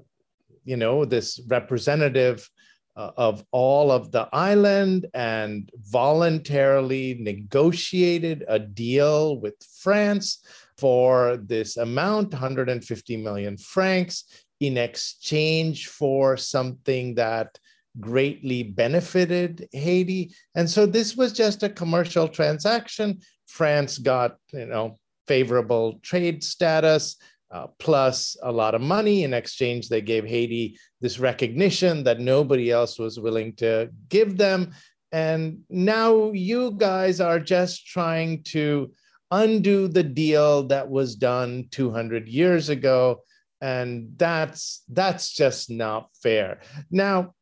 you 0.63 0.77
know, 0.77 1.07
this 1.07 1.41
representative 1.49 2.51
uh, 2.97 3.11
of 3.17 3.45
all 3.51 3.91
of 3.91 4.13
the 4.13 4.29
island 4.33 5.07
and 5.15 5.71
voluntarily 5.85 7.17
negotiated 7.21 8.45
a 8.49 8.59
deal 8.59 9.39
with 9.41 9.55
France 9.83 10.45
for 10.79 11.37
this 11.37 11.77
amount 11.77 12.33
150 12.33 13.17
million 13.17 13.57
francs 13.57 14.25
in 14.61 14.77
exchange 14.77 15.89
for 15.89 16.37
something 16.37 17.15
that 17.15 17.59
greatly 18.01 18.63
benefited 18.63 19.69
Haiti. 19.73 20.35
And 20.55 20.69
so 20.69 20.87
this 20.87 21.17
was 21.17 21.33
just 21.33 21.63
a 21.63 21.69
commercial 21.69 22.29
transaction. 22.29 23.21
France 23.47 23.99
got, 23.99 24.37
you 24.53 24.67
know, 24.67 24.97
favorable 25.27 26.01
trade 26.03 26.43
status. 26.43 27.17
Uh, 27.55 27.69
plus 27.79 28.37
a 28.43 28.51
lot 28.51 28.75
of 28.75 28.81
money. 28.81 29.23
In 29.23 29.33
exchange, 29.33 29.89
they 29.89 30.01
gave 30.01 30.27
Haiti 30.27 30.77
this 31.01 31.21
recognition 31.21 32.03
that 32.03 32.19
nobody 32.19 32.73
else 32.73 32.99
was 32.99 33.21
willing 33.21 33.55
to 33.57 33.91
give 34.09 34.37
them. 34.37 34.73
And 35.13 35.61
now 35.71 36.33
you 36.33 36.73
guys 36.73 37.21
are 37.21 37.39
just 37.39 37.87
trying 37.87 38.43
to 38.55 38.93
undo 39.31 39.87
the 39.87 40.03
deal 40.03 40.65
that 40.65 40.91
was 40.91 41.15
done 41.15 41.69
200 41.71 42.27
years 42.27 42.71
ago. 42.71 43.23
And 43.61 44.15
that's 44.17 44.83
that's 44.89 45.33
just 45.33 45.71
not 45.71 46.09
fair. 46.21 46.59
Now, 46.91 47.35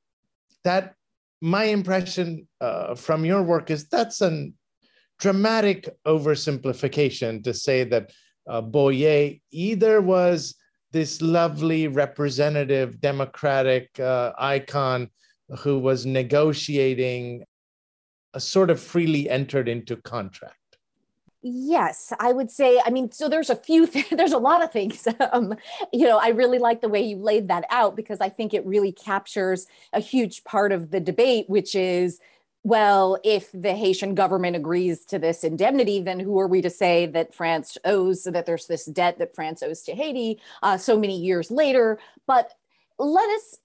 that 0.63 0.95
my 1.41 1.65
impression 1.65 2.49
uh, 2.61 2.97
from 2.97 3.25
your 3.25 3.43
work 3.43 3.71
is 3.71 3.89
that's 3.89 4.21
a 4.21 4.51
dramatic 5.19 5.89
oversimplification 6.07 7.43
to 7.45 7.55
say 7.55 7.85
that 7.85 8.13
uh, 8.47 8.61
Boyer 8.61 9.33
either 9.51 10.01
was 10.01 10.55
this 10.93 11.23
lovely 11.23 11.89
representative 11.89 13.01
democratic 13.01 13.99
uh, 13.99 14.33
icon 14.39 15.09
who 15.61 15.79
was 15.79 16.07
negotiating 16.07 17.45
a 18.35 18.41
sort 18.41 18.71
of 18.71 18.81
freely 18.81 19.29
entered 19.29 19.69
into 19.69 19.97
contract 19.97 20.57
Yes, 21.45 22.13
I 22.21 22.33
would 22.33 22.53
say. 22.53 22.81
I 22.85 22.91
mean, 22.91 23.11
so 23.11 23.29
there's 23.29 23.51
a 23.51 23.57
few, 23.57 23.87
th- 23.89 24.11
there's 24.17 24.33
a 24.33 24.39
lot 24.39 24.63
of 24.63 24.71
things. 24.73 25.09
Um, 25.33 25.55
you 25.93 26.07
know, 26.07 26.19
I 26.19 26.29
really 26.29 26.59
like 26.59 26.81
the 26.81 26.89
way 26.89 27.01
you 27.01 27.17
laid 27.17 27.49
that 27.49 27.65
out 27.71 27.97
because 27.97 28.21
I 28.21 28.29
think 28.29 28.55
it 28.55 28.65
really 28.67 28.93
captures 28.93 29.67
a 29.93 30.01
huge 30.01 30.45
part 30.45 30.73
of 30.73 30.91
the 30.91 31.01
debate, 31.01 31.47
which 31.49 31.75
is 31.75 32.21
well, 32.65 33.19
if 33.25 33.51
the 33.53 33.75
Haitian 33.75 34.15
government 34.15 34.55
agrees 34.55 35.05
to 35.07 35.19
this 35.19 35.43
indemnity, 35.43 36.01
then 36.01 36.21
who 36.21 36.39
are 36.39 36.47
we 36.47 36.63
to 36.63 36.71
say 36.71 37.07
that 37.07 37.35
France 37.35 37.77
owes, 37.85 38.23
that 38.25 38.47
there's 38.47 38.67
this 38.67 38.85
debt 38.85 39.19
that 39.19 39.35
France 39.35 39.63
owes 39.63 39.83
to 39.83 39.95
Haiti 39.95 40.41
uh, 40.63 40.77
so 40.77 40.99
many 40.99 41.19
years 41.19 41.51
later? 41.51 41.99
But 42.27 42.53
let 42.99 43.29
us 43.31 43.59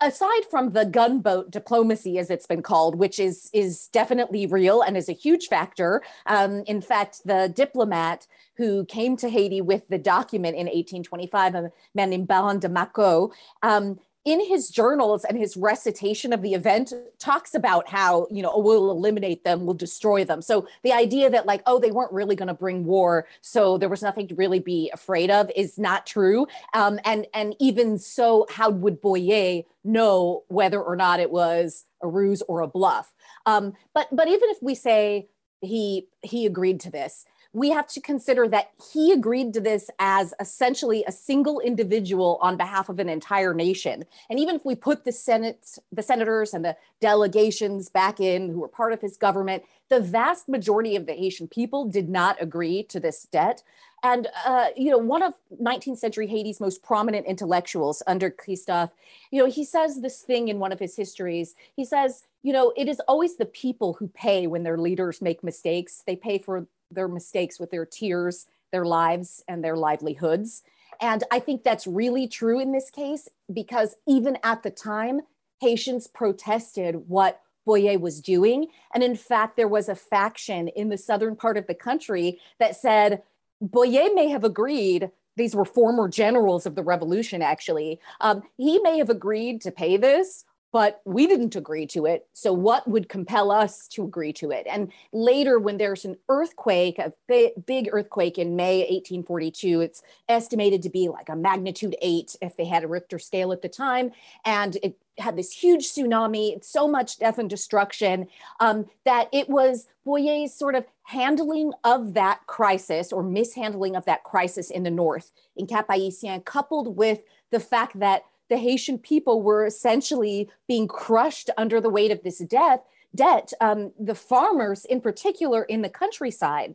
aside 0.00 0.44
from 0.50 0.70
the 0.70 0.84
gunboat 0.84 1.50
diplomacy 1.50 2.18
as 2.18 2.30
it's 2.30 2.46
been 2.46 2.62
called 2.62 2.94
which 2.94 3.18
is 3.18 3.50
is 3.52 3.88
definitely 3.88 4.46
real 4.46 4.80
and 4.80 4.96
is 4.96 5.10
a 5.10 5.12
huge 5.12 5.48
factor 5.48 6.02
um, 6.24 6.62
in 6.66 6.80
fact 6.80 7.20
the 7.26 7.52
diplomat 7.54 8.26
who 8.56 8.86
came 8.86 9.18
to 9.18 9.28
haiti 9.28 9.60
with 9.60 9.86
the 9.88 9.98
document 9.98 10.56
in 10.56 10.64
1825 10.64 11.54
a 11.54 11.70
man 11.94 12.08
named 12.08 12.26
baron 12.26 12.58
de 12.58 12.70
Mackau, 12.70 13.28
um, 13.62 13.98
in 14.26 14.44
his 14.44 14.68
journals 14.68 15.24
and 15.24 15.38
his 15.38 15.56
recitation 15.56 16.32
of 16.32 16.42
the 16.42 16.52
event 16.52 16.92
talks 17.18 17.54
about 17.54 17.88
how 17.88 18.26
you 18.30 18.42
know 18.42 18.50
oh, 18.52 18.60
we'll 18.60 18.90
eliminate 18.90 19.44
them 19.44 19.64
we'll 19.64 19.74
destroy 19.74 20.24
them. 20.24 20.42
So 20.42 20.68
the 20.82 20.92
idea 20.92 21.30
that 21.30 21.46
like 21.46 21.62
oh 21.64 21.78
they 21.78 21.92
weren't 21.92 22.12
really 22.12 22.36
going 22.36 22.48
to 22.48 22.54
bring 22.54 22.84
war 22.84 23.26
so 23.40 23.78
there 23.78 23.88
was 23.88 24.02
nothing 24.02 24.26
to 24.28 24.34
really 24.34 24.58
be 24.58 24.90
afraid 24.92 25.30
of 25.30 25.50
is 25.54 25.78
not 25.78 26.06
true. 26.06 26.46
Um, 26.74 26.98
and 27.04 27.26
and 27.32 27.54
even 27.60 27.98
so 27.98 28.46
how 28.50 28.68
would 28.68 29.00
boyer 29.00 29.62
know 29.84 30.42
whether 30.48 30.82
or 30.82 30.96
not 30.96 31.20
it 31.20 31.30
was 31.30 31.84
a 32.02 32.08
ruse 32.08 32.42
or 32.42 32.60
a 32.60 32.66
bluff? 32.66 33.14
Um, 33.46 33.74
but 33.94 34.08
but 34.10 34.26
even 34.26 34.50
if 34.50 34.58
we 34.60 34.74
say 34.74 35.28
he 35.60 36.08
he 36.22 36.46
agreed 36.46 36.80
to 36.80 36.90
this 36.90 37.24
we 37.56 37.70
have 37.70 37.86
to 37.86 38.02
consider 38.02 38.46
that 38.46 38.70
he 38.92 39.12
agreed 39.12 39.54
to 39.54 39.62
this 39.62 39.88
as 39.98 40.34
essentially 40.38 41.02
a 41.08 41.10
single 41.10 41.58
individual 41.60 42.38
on 42.42 42.58
behalf 42.58 42.90
of 42.90 42.98
an 42.98 43.08
entire 43.08 43.54
nation. 43.54 44.04
And 44.28 44.38
even 44.38 44.56
if 44.56 44.66
we 44.66 44.74
put 44.74 45.06
the 45.06 45.12
Senate, 45.12 45.78
the 45.90 46.02
senators 46.02 46.52
and 46.52 46.62
the 46.62 46.76
delegations 47.00 47.88
back 47.88 48.20
in 48.20 48.50
who 48.50 48.58
were 48.58 48.68
part 48.68 48.92
of 48.92 49.00
his 49.00 49.16
government, 49.16 49.62
the 49.88 50.00
vast 50.00 50.50
majority 50.50 50.96
of 50.96 51.06
the 51.06 51.14
Haitian 51.14 51.48
people 51.48 51.86
did 51.86 52.10
not 52.10 52.36
agree 52.42 52.82
to 52.82 53.00
this 53.00 53.22
debt. 53.22 53.62
And 54.02 54.28
uh, 54.44 54.66
you 54.76 54.90
know, 54.90 54.98
one 54.98 55.22
of 55.22 55.32
19th 55.58 55.96
century 55.96 56.26
Haiti's 56.26 56.60
most 56.60 56.82
prominent 56.82 57.24
intellectuals 57.24 58.02
under 58.06 58.30
Christophe, 58.30 58.90
you 59.30 59.42
know, 59.42 59.50
he 59.50 59.64
says 59.64 60.02
this 60.02 60.20
thing 60.20 60.48
in 60.48 60.58
one 60.58 60.72
of 60.72 60.78
his 60.78 60.94
histories. 60.94 61.54
He 61.74 61.86
says, 61.86 62.24
you 62.42 62.52
know, 62.52 62.74
it 62.76 62.86
is 62.86 63.00
always 63.08 63.36
the 63.36 63.46
people 63.46 63.94
who 63.94 64.08
pay 64.08 64.46
when 64.46 64.62
their 64.62 64.76
leaders 64.76 65.22
make 65.22 65.42
mistakes. 65.42 66.02
They 66.06 66.16
pay 66.16 66.36
for 66.36 66.66
their 66.90 67.08
mistakes 67.08 67.58
with 67.58 67.70
their 67.70 67.86
tears, 67.86 68.46
their 68.72 68.84
lives, 68.84 69.42
and 69.48 69.62
their 69.62 69.76
livelihoods. 69.76 70.62
And 71.00 71.24
I 71.30 71.40
think 71.40 71.62
that's 71.62 71.86
really 71.86 72.26
true 72.26 72.60
in 72.60 72.72
this 72.72 72.90
case 72.90 73.28
because 73.52 73.96
even 74.06 74.38
at 74.42 74.62
the 74.62 74.70
time, 74.70 75.20
Haitians 75.60 76.06
protested 76.06 77.08
what 77.08 77.40
Boyer 77.64 77.98
was 77.98 78.20
doing. 78.20 78.68
And 78.94 79.02
in 79.02 79.16
fact, 79.16 79.56
there 79.56 79.68
was 79.68 79.88
a 79.88 79.94
faction 79.94 80.68
in 80.68 80.88
the 80.88 80.98
southern 80.98 81.36
part 81.36 81.56
of 81.56 81.66
the 81.66 81.74
country 81.74 82.40
that 82.58 82.76
said 82.76 83.22
Boyer 83.60 84.14
may 84.14 84.28
have 84.28 84.44
agreed. 84.44 85.10
These 85.36 85.56
were 85.56 85.64
former 85.64 86.08
generals 86.08 86.64
of 86.64 86.76
the 86.76 86.82
revolution, 86.82 87.42
actually. 87.42 88.00
Um, 88.20 88.42
he 88.56 88.78
may 88.78 88.98
have 88.98 89.10
agreed 89.10 89.60
to 89.62 89.70
pay 89.70 89.96
this, 89.96 90.44
but 90.76 91.00
we 91.06 91.26
didn't 91.26 91.56
agree 91.56 91.86
to 91.86 92.04
it. 92.04 92.26
So, 92.34 92.52
what 92.52 92.86
would 92.86 93.08
compel 93.08 93.50
us 93.50 93.88
to 93.88 94.04
agree 94.04 94.34
to 94.34 94.50
it? 94.50 94.66
And 94.68 94.92
later, 95.10 95.58
when 95.58 95.78
there's 95.78 96.04
an 96.04 96.18
earthquake, 96.28 96.98
a 96.98 97.14
big 97.26 97.88
earthquake 97.90 98.36
in 98.36 98.56
May 98.56 98.80
1842, 98.80 99.80
it's 99.80 100.02
estimated 100.28 100.82
to 100.82 100.90
be 100.90 101.08
like 101.08 101.30
a 101.30 101.34
magnitude 101.34 101.96
eight 102.02 102.36
if 102.42 102.58
they 102.58 102.66
had 102.66 102.84
a 102.84 102.88
Richter 102.88 103.18
scale 103.18 103.52
at 103.52 103.62
the 103.62 103.70
time. 103.70 104.10
And 104.44 104.76
it 104.82 104.98
had 105.16 105.38
this 105.38 105.50
huge 105.50 105.86
tsunami, 105.86 106.62
so 106.62 106.86
much 106.86 107.20
death 107.20 107.38
and 107.38 107.48
destruction 107.48 108.26
um, 108.60 108.84
that 109.06 109.30
it 109.32 109.48
was 109.48 109.86
Boyer's 110.04 110.52
sort 110.52 110.74
of 110.74 110.84
handling 111.04 111.72
of 111.84 112.12
that 112.12 112.40
crisis 112.46 113.14
or 113.14 113.22
mishandling 113.22 113.96
of 113.96 114.04
that 114.04 114.24
crisis 114.24 114.70
in 114.70 114.82
the 114.82 114.90
north 114.90 115.32
in 115.56 115.66
Cap 115.66 115.88
Haïtien, 115.88 116.44
coupled 116.44 116.98
with 116.98 117.22
the 117.50 117.60
fact 117.60 117.98
that 117.98 118.24
the 118.48 118.58
Haitian 118.58 118.98
people 118.98 119.42
were 119.42 119.66
essentially 119.66 120.48
being 120.68 120.88
crushed 120.88 121.50
under 121.56 121.80
the 121.80 121.90
weight 121.90 122.10
of 122.10 122.22
this 122.22 122.38
debt. 122.38 122.84
Debt. 123.14 123.52
Um, 123.60 123.92
the 123.98 124.14
farmers, 124.14 124.84
in 124.84 125.00
particular, 125.00 125.62
in 125.62 125.82
the 125.82 125.88
countryside. 125.88 126.74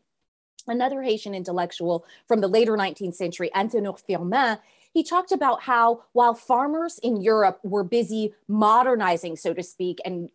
Another 0.68 1.02
Haitian 1.02 1.34
intellectual 1.34 2.06
from 2.28 2.42
the 2.42 2.48
later 2.48 2.74
19th 2.74 3.16
century, 3.16 3.50
Anténor 3.56 4.00
Firmin, 4.00 4.60
he 4.94 5.04
talked 5.04 5.32
about 5.32 5.62
how 5.62 6.04
while 6.12 6.34
farmers 6.34 7.00
in 7.00 7.22
Europe 7.22 7.60
were 7.64 7.84
busy 7.84 8.34
modernizing, 8.48 9.38
so 9.38 9.54
to 9.54 9.64
speak, 9.64 10.00
and 10.04 10.30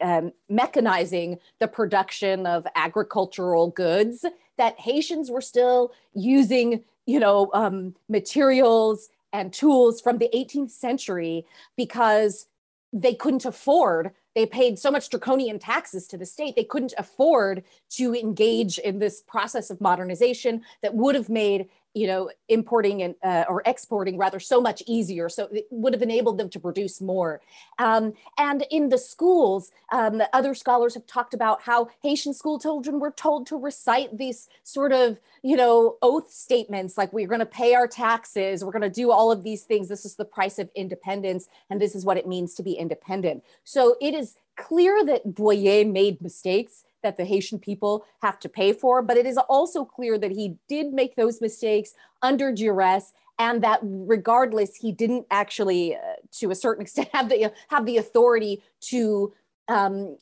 um, 0.00 0.32
mechanizing 0.50 1.38
the 1.60 1.68
production 1.68 2.46
of 2.46 2.66
agricultural 2.74 3.70
goods, 3.70 4.24
that 4.56 4.78
Haitians 4.80 5.30
were 5.30 5.40
still 5.40 5.92
using, 6.12 6.82
you 7.06 7.20
know, 7.20 7.50
um, 7.54 7.94
materials 8.08 9.10
and 9.32 9.52
tools 9.52 10.00
from 10.00 10.18
the 10.18 10.30
18th 10.34 10.70
century 10.70 11.44
because 11.76 12.46
they 12.92 13.14
couldn't 13.14 13.44
afford 13.44 14.12
they 14.34 14.46
paid 14.46 14.78
so 14.78 14.90
much 14.90 15.10
draconian 15.10 15.58
taxes 15.58 16.06
to 16.06 16.16
the 16.16 16.26
state 16.26 16.56
they 16.56 16.64
couldn't 16.64 16.94
afford 16.98 17.62
to 17.88 18.14
engage 18.14 18.78
in 18.78 18.98
this 18.98 19.22
process 19.22 19.70
of 19.70 19.80
modernization 19.80 20.62
that 20.82 20.94
would 20.94 21.14
have 21.14 21.28
made 21.28 21.68
you 21.94 22.06
know, 22.06 22.30
importing 22.48 23.02
and 23.02 23.14
uh, 23.24 23.44
or 23.48 23.62
exporting 23.66 24.16
rather 24.16 24.38
so 24.38 24.60
much 24.60 24.82
easier. 24.86 25.28
So 25.28 25.48
it 25.52 25.66
would 25.70 25.92
have 25.92 26.02
enabled 26.02 26.38
them 26.38 26.48
to 26.50 26.60
produce 26.60 27.00
more. 27.00 27.40
Um, 27.78 28.12
and 28.38 28.64
in 28.70 28.90
the 28.90 28.98
schools, 28.98 29.72
um, 29.90 30.22
other 30.32 30.54
scholars 30.54 30.94
have 30.94 31.06
talked 31.06 31.34
about 31.34 31.62
how 31.62 31.88
Haitian 32.02 32.32
school 32.32 32.58
children 32.60 33.00
were 33.00 33.10
told 33.10 33.46
to 33.48 33.56
recite 33.56 34.16
these 34.16 34.48
sort 34.62 34.92
of, 34.92 35.18
you 35.42 35.56
know, 35.56 35.96
oath 36.02 36.30
statements 36.30 36.96
like 36.96 37.12
we're 37.12 37.26
going 37.26 37.40
to 37.40 37.46
pay 37.46 37.74
our 37.74 37.88
taxes, 37.88 38.64
we're 38.64 38.72
going 38.72 38.82
to 38.82 38.90
do 38.90 39.10
all 39.10 39.32
of 39.32 39.42
these 39.42 39.64
things. 39.64 39.88
This 39.88 40.04
is 40.04 40.14
the 40.14 40.24
price 40.24 40.58
of 40.58 40.70
independence, 40.74 41.48
and 41.70 41.80
this 41.80 41.94
is 41.94 42.04
what 42.04 42.16
it 42.16 42.26
means 42.26 42.54
to 42.54 42.62
be 42.62 42.72
independent. 42.72 43.42
So 43.64 43.96
it 44.00 44.14
is 44.14 44.36
clear 44.56 45.04
that 45.04 45.34
Boyer 45.34 45.84
made 45.84 46.20
mistakes 46.20 46.84
that 47.02 47.16
the 47.16 47.24
Haitian 47.24 47.58
people 47.58 48.04
have 48.22 48.38
to 48.40 48.48
pay 48.48 48.72
for, 48.72 49.02
but 49.02 49.16
it 49.16 49.26
is 49.26 49.38
also 49.38 49.84
clear 49.84 50.18
that 50.18 50.30
he 50.30 50.56
did 50.68 50.92
make 50.92 51.16
those 51.16 51.40
mistakes 51.40 51.94
under 52.22 52.52
duress 52.52 53.12
and 53.40 53.62
that 53.62 53.80
regardless 53.82 54.76
he 54.76 54.92
didn't 54.92 55.26
actually 55.30 55.96
uh, 55.96 55.98
to 56.30 56.50
a 56.50 56.54
certain 56.54 56.82
extent 56.86 57.08
have 57.12 57.28
the 57.28 57.52
have 57.68 57.86
the 57.86 57.96
authority 57.96 58.62
to 58.80 59.32
um, 59.68 60.16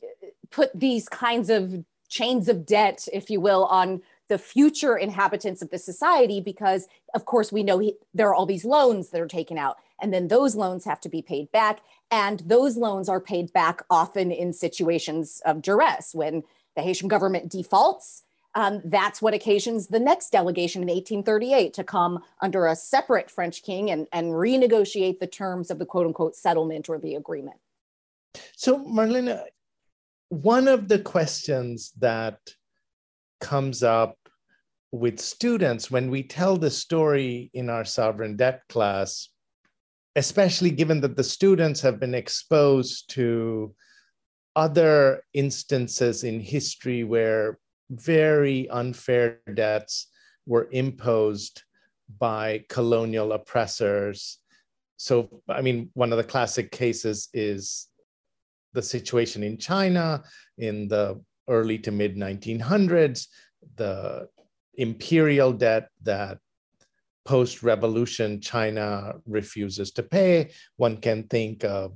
put 0.49 0.71
these 0.73 1.07
kinds 1.09 1.49
of 1.49 1.83
chains 2.07 2.47
of 2.47 2.65
debt 2.65 3.07
if 3.13 3.29
you 3.29 3.39
will 3.39 3.65
on 3.65 4.01
the 4.29 4.37
future 4.37 4.95
inhabitants 4.95 5.61
of 5.61 5.69
the 5.69 5.77
society 5.77 6.39
because 6.39 6.87
of 7.13 7.25
course 7.25 7.51
we 7.51 7.61
know 7.61 7.77
he, 7.79 7.95
there 8.13 8.29
are 8.29 8.33
all 8.33 8.45
these 8.45 8.65
loans 8.65 9.09
that 9.09 9.21
are 9.21 9.27
taken 9.27 9.57
out 9.57 9.77
and 10.01 10.13
then 10.13 10.27
those 10.27 10.55
loans 10.55 10.85
have 10.85 10.99
to 11.01 11.09
be 11.09 11.21
paid 11.21 11.51
back 11.51 11.81
and 12.11 12.41
those 12.45 12.77
loans 12.77 13.07
are 13.07 13.19
paid 13.19 13.53
back 13.53 13.83
often 13.89 14.31
in 14.31 14.53
situations 14.53 15.41
of 15.45 15.61
duress 15.61 16.13
when 16.13 16.43
the 16.75 16.81
Haitian 16.81 17.07
government 17.07 17.51
defaults. 17.51 18.23
Um, 18.55 18.81
that's 18.83 19.21
what 19.21 19.35
occasions 19.35 19.87
the 19.87 19.99
next 19.99 20.31
delegation 20.31 20.81
in 20.81 20.87
1838 20.87 21.73
to 21.75 21.83
come 21.83 22.23
under 22.41 22.65
a 22.65 22.75
separate 22.75 23.29
French 23.29 23.61
king 23.61 23.91
and, 23.91 24.07
and 24.11 24.31
renegotiate 24.31 25.19
the 25.19 25.27
terms 25.27 25.69
of 25.69 25.77
the 25.77 25.85
quote 25.85 26.07
unquote 26.07 26.35
settlement 26.35 26.89
or 26.89 26.97
the 26.97 27.15
agreement. 27.15 27.57
So, 28.55 28.79
Marlena, 28.79 29.43
one 30.29 30.67
of 30.67 30.87
the 30.87 30.99
questions 30.99 31.91
that 31.99 32.39
comes 33.39 33.83
up 33.83 34.17
with 34.91 35.19
students 35.19 35.91
when 35.91 36.09
we 36.09 36.23
tell 36.23 36.57
the 36.57 36.71
story 36.71 37.51
in 37.53 37.69
our 37.69 37.85
sovereign 37.85 38.35
debt 38.35 38.63
class, 38.69 39.29
especially 40.15 40.71
given 40.71 41.01
that 41.01 41.15
the 41.15 41.23
students 41.23 41.81
have 41.81 41.99
been 41.99 42.15
exposed 42.15 43.09
to 43.11 43.73
other 44.55 45.23
instances 45.33 46.23
in 46.23 46.39
history 46.39 47.03
where 47.03 47.59
very 47.89 48.69
unfair 48.69 49.39
debts 49.53 50.07
were 50.45 50.67
imposed 50.71 51.63
by 52.17 52.63
colonial 52.69 53.31
oppressors. 53.33 54.39
So, 54.97 55.41
I 55.47 55.61
mean, 55.61 55.89
one 55.93 56.11
of 56.11 56.17
the 56.17 56.23
classic 56.23 56.71
cases 56.71 57.29
is 57.33 57.87
the 58.73 58.81
situation 58.81 59.43
in 59.43 59.57
China 59.57 60.23
in 60.57 60.87
the 60.87 61.21
early 61.47 61.77
to 61.79 61.91
mid 61.91 62.15
1900s, 62.15 63.27
the 63.75 64.27
imperial 64.75 65.53
debt 65.53 65.89
that 66.03 66.39
post 67.25 67.63
revolution 67.63 68.41
China 68.41 69.13
refuses 69.25 69.91
to 69.91 70.03
pay. 70.03 70.51
One 70.77 70.97
can 70.97 71.23
think 71.23 71.63
of 71.63 71.93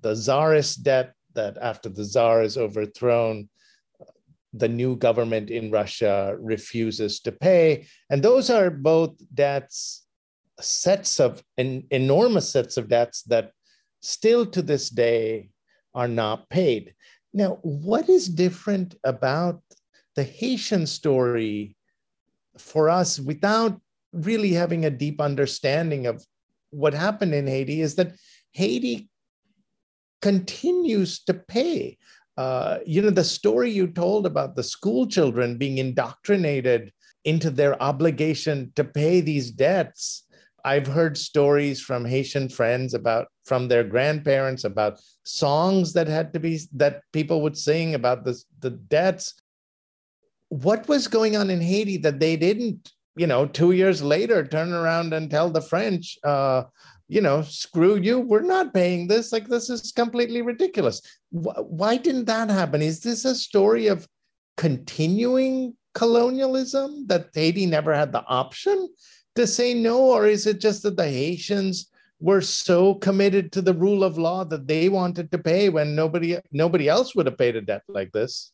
the 0.00 0.14
czarist 0.14 0.82
debt 0.82 1.14
that 1.34 1.56
after 1.60 1.88
the 1.88 2.04
czar 2.04 2.42
is 2.42 2.56
overthrown, 2.56 3.48
the 4.52 4.68
new 4.68 4.96
government 4.96 5.50
in 5.50 5.70
Russia 5.70 6.36
refuses 6.38 7.20
to 7.20 7.32
pay. 7.32 7.86
And 8.10 8.22
those 8.22 8.50
are 8.50 8.70
both 8.70 9.16
debts, 9.34 10.04
sets 10.60 11.20
of 11.20 11.42
en- 11.56 11.84
enormous 11.90 12.50
sets 12.50 12.76
of 12.76 12.88
debts 12.88 13.22
that 13.24 13.52
still 14.00 14.44
to 14.46 14.60
this 14.62 14.90
day 14.90 15.50
are 15.94 16.08
not 16.08 16.48
paid. 16.50 16.94
Now, 17.32 17.58
what 17.62 18.08
is 18.08 18.28
different 18.28 18.94
about 19.04 19.62
the 20.16 20.24
Haitian 20.24 20.86
story 20.86 21.76
for 22.58 22.90
us 22.90 23.18
without 23.18 23.80
really 24.12 24.52
having 24.52 24.84
a 24.84 24.90
deep 24.90 25.20
understanding 25.20 26.06
of 26.06 26.24
what 26.70 26.94
happened 26.94 27.34
in 27.34 27.46
Haiti 27.46 27.80
is 27.80 27.94
that 27.96 28.12
Haiti 28.52 29.08
continues 30.20 31.20
to 31.24 31.34
pay. 31.34 31.98
Uh, 32.36 32.78
you 32.86 33.02
know, 33.02 33.10
the 33.10 33.24
story 33.24 33.70
you 33.70 33.86
told 33.86 34.26
about 34.26 34.56
the 34.56 34.62
school 34.62 35.06
children 35.06 35.58
being 35.58 35.78
indoctrinated 35.78 36.92
into 37.24 37.50
their 37.50 37.80
obligation 37.82 38.72
to 38.74 38.84
pay 38.84 39.20
these 39.20 39.50
debts. 39.50 40.24
I've 40.64 40.86
heard 40.86 41.18
stories 41.18 41.80
from 41.80 42.04
Haitian 42.04 42.48
friends 42.48 42.94
about 42.94 43.26
from 43.44 43.68
their 43.68 43.84
grandparents 43.84 44.64
about 44.64 45.00
songs 45.24 45.92
that 45.94 46.06
had 46.06 46.32
to 46.32 46.40
be 46.40 46.60
that 46.74 47.02
people 47.12 47.42
would 47.42 47.58
sing 47.58 47.94
about 47.94 48.24
the, 48.24 48.40
the 48.60 48.70
debts. 48.70 49.34
What 50.48 50.86
was 50.88 51.08
going 51.08 51.36
on 51.36 51.50
in 51.50 51.60
Haiti 51.60 51.96
that 51.98 52.20
they 52.20 52.36
didn't, 52.36 52.92
you 53.16 53.26
know, 53.26 53.46
two 53.46 53.72
years 53.72 54.02
later 54.02 54.46
turn 54.46 54.72
around 54.72 55.12
and 55.12 55.30
tell 55.30 55.50
the 55.50 55.60
French, 55.60 56.18
uh, 56.24 56.64
you 57.08 57.20
know, 57.20 57.42
screw 57.42 57.96
you, 57.96 58.20
we're 58.20 58.40
not 58.40 58.72
paying 58.72 59.06
this. 59.06 59.32
Like, 59.32 59.48
this 59.48 59.68
is 59.68 59.92
completely 59.92 60.40
ridiculous. 60.40 61.02
Why 61.30 61.96
didn't 61.96 62.24
that 62.26 62.48
happen? 62.48 62.80
Is 62.80 63.00
this 63.00 63.24
a 63.24 63.34
story 63.34 63.88
of 63.88 64.08
continuing 64.56 65.76
colonialism 65.94 67.06
that 67.08 67.28
Haiti 67.34 67.66
never 67.66 67.94
had 67.94 68.12
the 68.12 68.24
option 68.26 68.88
to 69.34 69.46
say 69.46 69.74
no? 69.74 69.98
Or 69.98 70.26
is 70.26 70.46
it 70.46 70.60
just 70.60 70.82
that 70.84 70.96
the 70.96 71.08
Haitians 71.08 71.90
were 72.18 72.40
so 72.40 72.94
committed 72.94 73.52
to 73.52 73.60
the 73.60 73.74
rule 73.74 74.04
of 74.04 74.16
law 74.16 74.44
that 74.44 74.66
they 74.66 74.88
wanted 74.88 75.30
to 75.32 75.38
pay 75.38 75.68
when 75.68 75.94
nobody 75.94 76.38
nobody 76.52 76.88
else 76.88 77.14
would 77.14 77.26
have 77.26 77.36
paid 77.36 77.56
a 77.56 77.60
debt 77.60 77.82
like 77.88 78.12
this? 78.12 78.51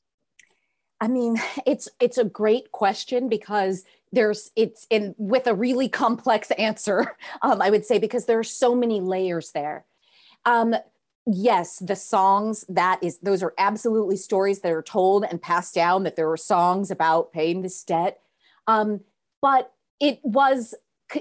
I 1.00 1.08
mean, 1.08 1.40
it's 1.66 1.88
it's 2.00 2.18
a 2.18 2.24
great 2.24 2.72
question 2.72 3.28
because 3.28 3.84
there's 4.12 4.50
it's 4.56 4.87
in 4.90 5.14
with 5.18 5.46
a 5.46 5.54
really 5.54 5.88
complex 5.88 6.50
answer 6.58 7.16
um, 7.42 7.61
i 7.61 7.68
would 7.68 7.84
say 7.84 7.98
because 7.98 8.24
there 8.24 8.38
are 8.38 8.44
so 8.44 8.74
many 8.74 9.00
layers 9.00 9.52
there. 9.52 9.84
Um, 10.44 10.74
yes 11.30 11.78
the 11.80 11.96
songs 11.96 12.64
that 12.70 12.98
is 13.02 13.18
those 13.18 13.42
are 13.42 13.52
absolutely 13.58 14.16
stories 14.16 14.61
that 14.61 14.72
are 14.72 14.82
told 14.82 15.24
and 15.24 15.42
passed 15.42 15.74
down 15.74 16.04
that 16.04 16.16
there 16.16 16.28
were 16.28 16.38
songs 16.38 16.90
about 16.90 17.32
paying 17.32 17.62
this 17.62 17.84
debt. 17.84 18.20
Um, 18.66 19.00
but 19.42 19.72
it 20.00 20.20
was 20.22 20.74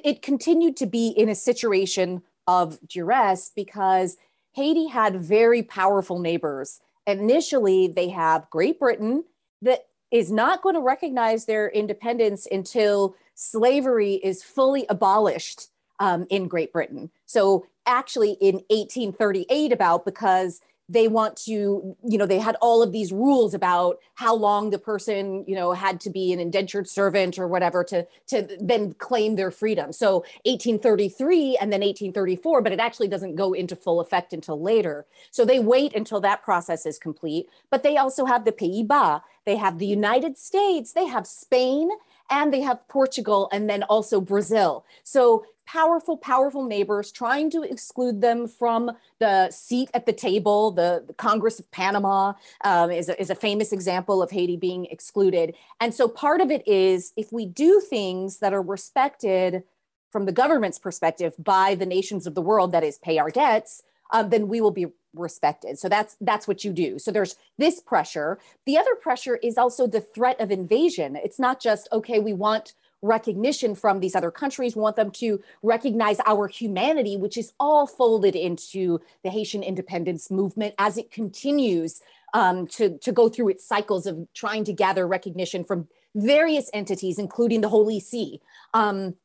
it 0.03 0.21
continued 0.21 0.77
to 0.77 0.85
be 0.85 1.09
in 1.09 1.29
a 1.29 1.35
situation 1.35 2.21
of 2.45 2.79
duress 2.87 3.51
because 3.53 4.17
haiti 4.53 4.87
had 4.87 5.19
very 5.19 5.61
powerful 5.61 6.19
neighbors. 6.19 6.79
Initially 7.05 7.87
they 7.87 8.09
have 8.09 8.49
great 8.49 8.79
britain 8.79 9.25
that 9.61 9.85
is 10.11 10.31
not 10.31 10.61
going 10.61 10.75
to 10.75 10.81
recognize 10.81 11.45
their 11.45 11.69
independence 11.69 12.47
until 12.49 13.15
slavery 13.35 14.15
is 14.15 14.43
fully 14.43 14.85
abolished 14.89 15.67
um, 15.99 16.25
in 16.29 16.47
Great 16.47 16.71
Britain. 16.71 17.09
So, 17.25 17.65
actually, 17.85 18.33
in 18.41 18.55
1838, 18.69 19.71
about 19.71 20.05
because 20.05 20.61
they 20.89 21.07
want 21.07 21.35
to 21.35 21.95
you 22.07 22.17
know 22.17 22.25
they 22.25 22.39
had 22.39 22.55
all 22.61 22.81
of 22.81 22.91
these 22.91 23.11
rules 23.11 23.53
about 23.53 23.99
how 24.15 24.33
long 24.33 24.69
the 24.69 24.79
person 24.79 25.43
you 25.47 25.55
know 25.55 25.73
had 25.73 25.99
to 25.99 26.09
be 26.09 26.31
an 26.31 26.39
indentured 26.39 26.87
servant 26.87 27.37
or 27.37 27.47
whatever 27.47 27.83
to 27.83 28.05
to 28.27 28.47
then 28.59 28.93
claim 28.93 29.35
their 29.35 29.51
freedom. 29.51 29.91
So 29.91 30.19
1833 30.45 31.57
and 31.57 31.71
then 31.71 31.81
1834 31.81 32.61
but 32.61 32.71
it 32.71 32.79
actually 32.79 33.07
doesn't 33.07 33.35
go 33.35 33.53
into 33.53 33.75
full 33.75 33.99
effect 33.99 34.33
until 34.33 34.61
later. 34.61 35.05
So 35.31 35.45
they 35.45 35.59
wait 35.59 35.95
until 35.95 36.21
that 36.21 36.43
process 36.43 36.85
is 36.85 36.97
complete 36.97 37.47
but 37.69 37.83
they 37.83 37.97
also 37.97 38.25
have 38.25 38.45
the 38.45 38.51
pays-bas. 38.51 39.21
They 39.45 39.55
have 39.55 39.79
the 39.79 39.85
united 39.85 40.37
states 40.37 40.93
they 40.93 41.05
have 41.05 41.27
spain 41.27 41.89
and 42.29 42.53
they 42.53 42.61
have 42.61 42.87
Portugal 42.87 43.49
and 43.51 43.69
then 43.69 43.83
also 43.83 44.19
Brazil. 44.19 44.85
So 45.03 45.45
powerful, 45.67 46.17
powerful 46.17 46.63
neighbors 46.63 47.11
trying 47.11 47.51
to 47.51 47.61
exclude 47.61 48.21
them 48.21 48.47
from 48.47 48.89
the 49.19 49.51
seat 49.51 49.89
at 49.93 50.05
the 50.05 50.13
table. 50.13 50.71
The, 50.71 51.03
the 51.05 51.13
Congress 51.13 51.59
of 51.59 51.69
Panama 51.71 52.33
um, 52.63 52.89
is, 52.89 53.09
a, 53.09 53.21
is 53.21 53.29
a 53.29 53.35
famous 53.35 53.71
example 53.71 54.23
of 54.23 54.31
Haiti 54.31 54.55
being 54.55 54.85
excluded. 54.85 55.53
And 55.79 55.93
so 55.93 56.07
part 56.07 56.41
of 56.41 56.49
it 56.49 56.65
is 56.67 57.11
if 57.17 57.31
we 57.31 57.45
do 57.45 57.81
things 57.81 58.39
that 58.39 58.53
are 58.53 58.61
respected 58.61 59.63
from 60.09 60.25
the 60.25 60.31
government's 60.31 60.79
perspective 60.79 61.33
by 61.37 61.75
the 61.75 61.85
nations 61.85 62.25
of 62.25 62.33
the 62.33 62.41
world, 62.41 62.71
that 62.71 62.83
is, 62.83 62.97
pay 62.97 63.19
our 63.19 63.29
debts, 63.29 63.83
um, 64.11 64.29
then 64.29 64.47
we 64.47 64.61
will 64.61 64.71
be 64.71 64.87
respected. 65.13 65.77
So 65.77 65.89
that's 65.89 66.15
that's 66.21 66.47
what 66.47 66.63
you 66.63 66.71
do. 66.71 66.97
So 66.97 67.11
there's 67.11 67.35
this 67.57 67.81
pressure. 67.81 68.39
The 68.65 68.77
other 68.77 68.95
pressure 68.95 69.35
is 69.37 69.57
also 69.57 69.85
the 69.85 69.99
threat 69.99 70.39
of 70.39 70.49
invasion. 70.49 71.17
It's 71.17 71.39
not 71.39 71.61
just 71.61 71.89
okay, 71.91 72.19
we 72.19 72.33
want 72.33 72.73
recognition 73.01 73.75
from 73.75 73.99
these 73.99 74.15
other 74.15 74.31
countries. 74.31 74.75
We 74.75 74.81
want 74.81 74.95
them 74.95 75.11
to 75.11 75.41
recognize 75.61 76.19
our 76.25 76.47
humanity, 76.47 77.17
which 77.17 77.37
is 77.37 77.53
all 77.59 77.87
folded 77.87 78.35
into 78.35 78.99
the 79.23 79.29
Haitian 79.29 79.63
independence 79.63 80.31
movement 80.31 80.75
as 80.77 80.97
it 80.97 81.11
continues 81.11 82.01
um, 82.33 82.67
to, 82.67 82.97
to 82.99 83.11
go 83.11 83.29
through 83.29 83.49
its 83.49 83.65
cycles 83.65 84.05
of 84.05 84.27
trying 84.33 84.63
to 84.65 84.73
gather 84.73 85.07
recognition 85.07 85.63
from 85.63 85.87
various 86.15 86.69
entities, 86.73 87.19
including 87.19 87.61
the 87.61 87.69
Holy 87.69 87.99
See. 87.99 88.41
Um, 88.73 89.15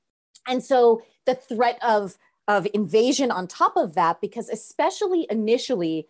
And 0.49 0.63
so 0.63 1.03
the 1.25 1.37
threat 1.37 1.79
of, 1.83 2.19
of 2.49 2.67
invasion 2.75 3.31
on 3.31 3.47
top 3.47 3.77
of 3.77 3.95
that, 3.95 4.21
because 4.21 4.49
especially 4.49 5.27
initially, 5.31 6.09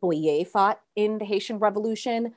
Boyer 0.00 0.44
fought 0.44 0.80
in 0.94 1.18
the 1.18 1.24
Haitian 1.24 1.58
Revolution. 1.58 2.34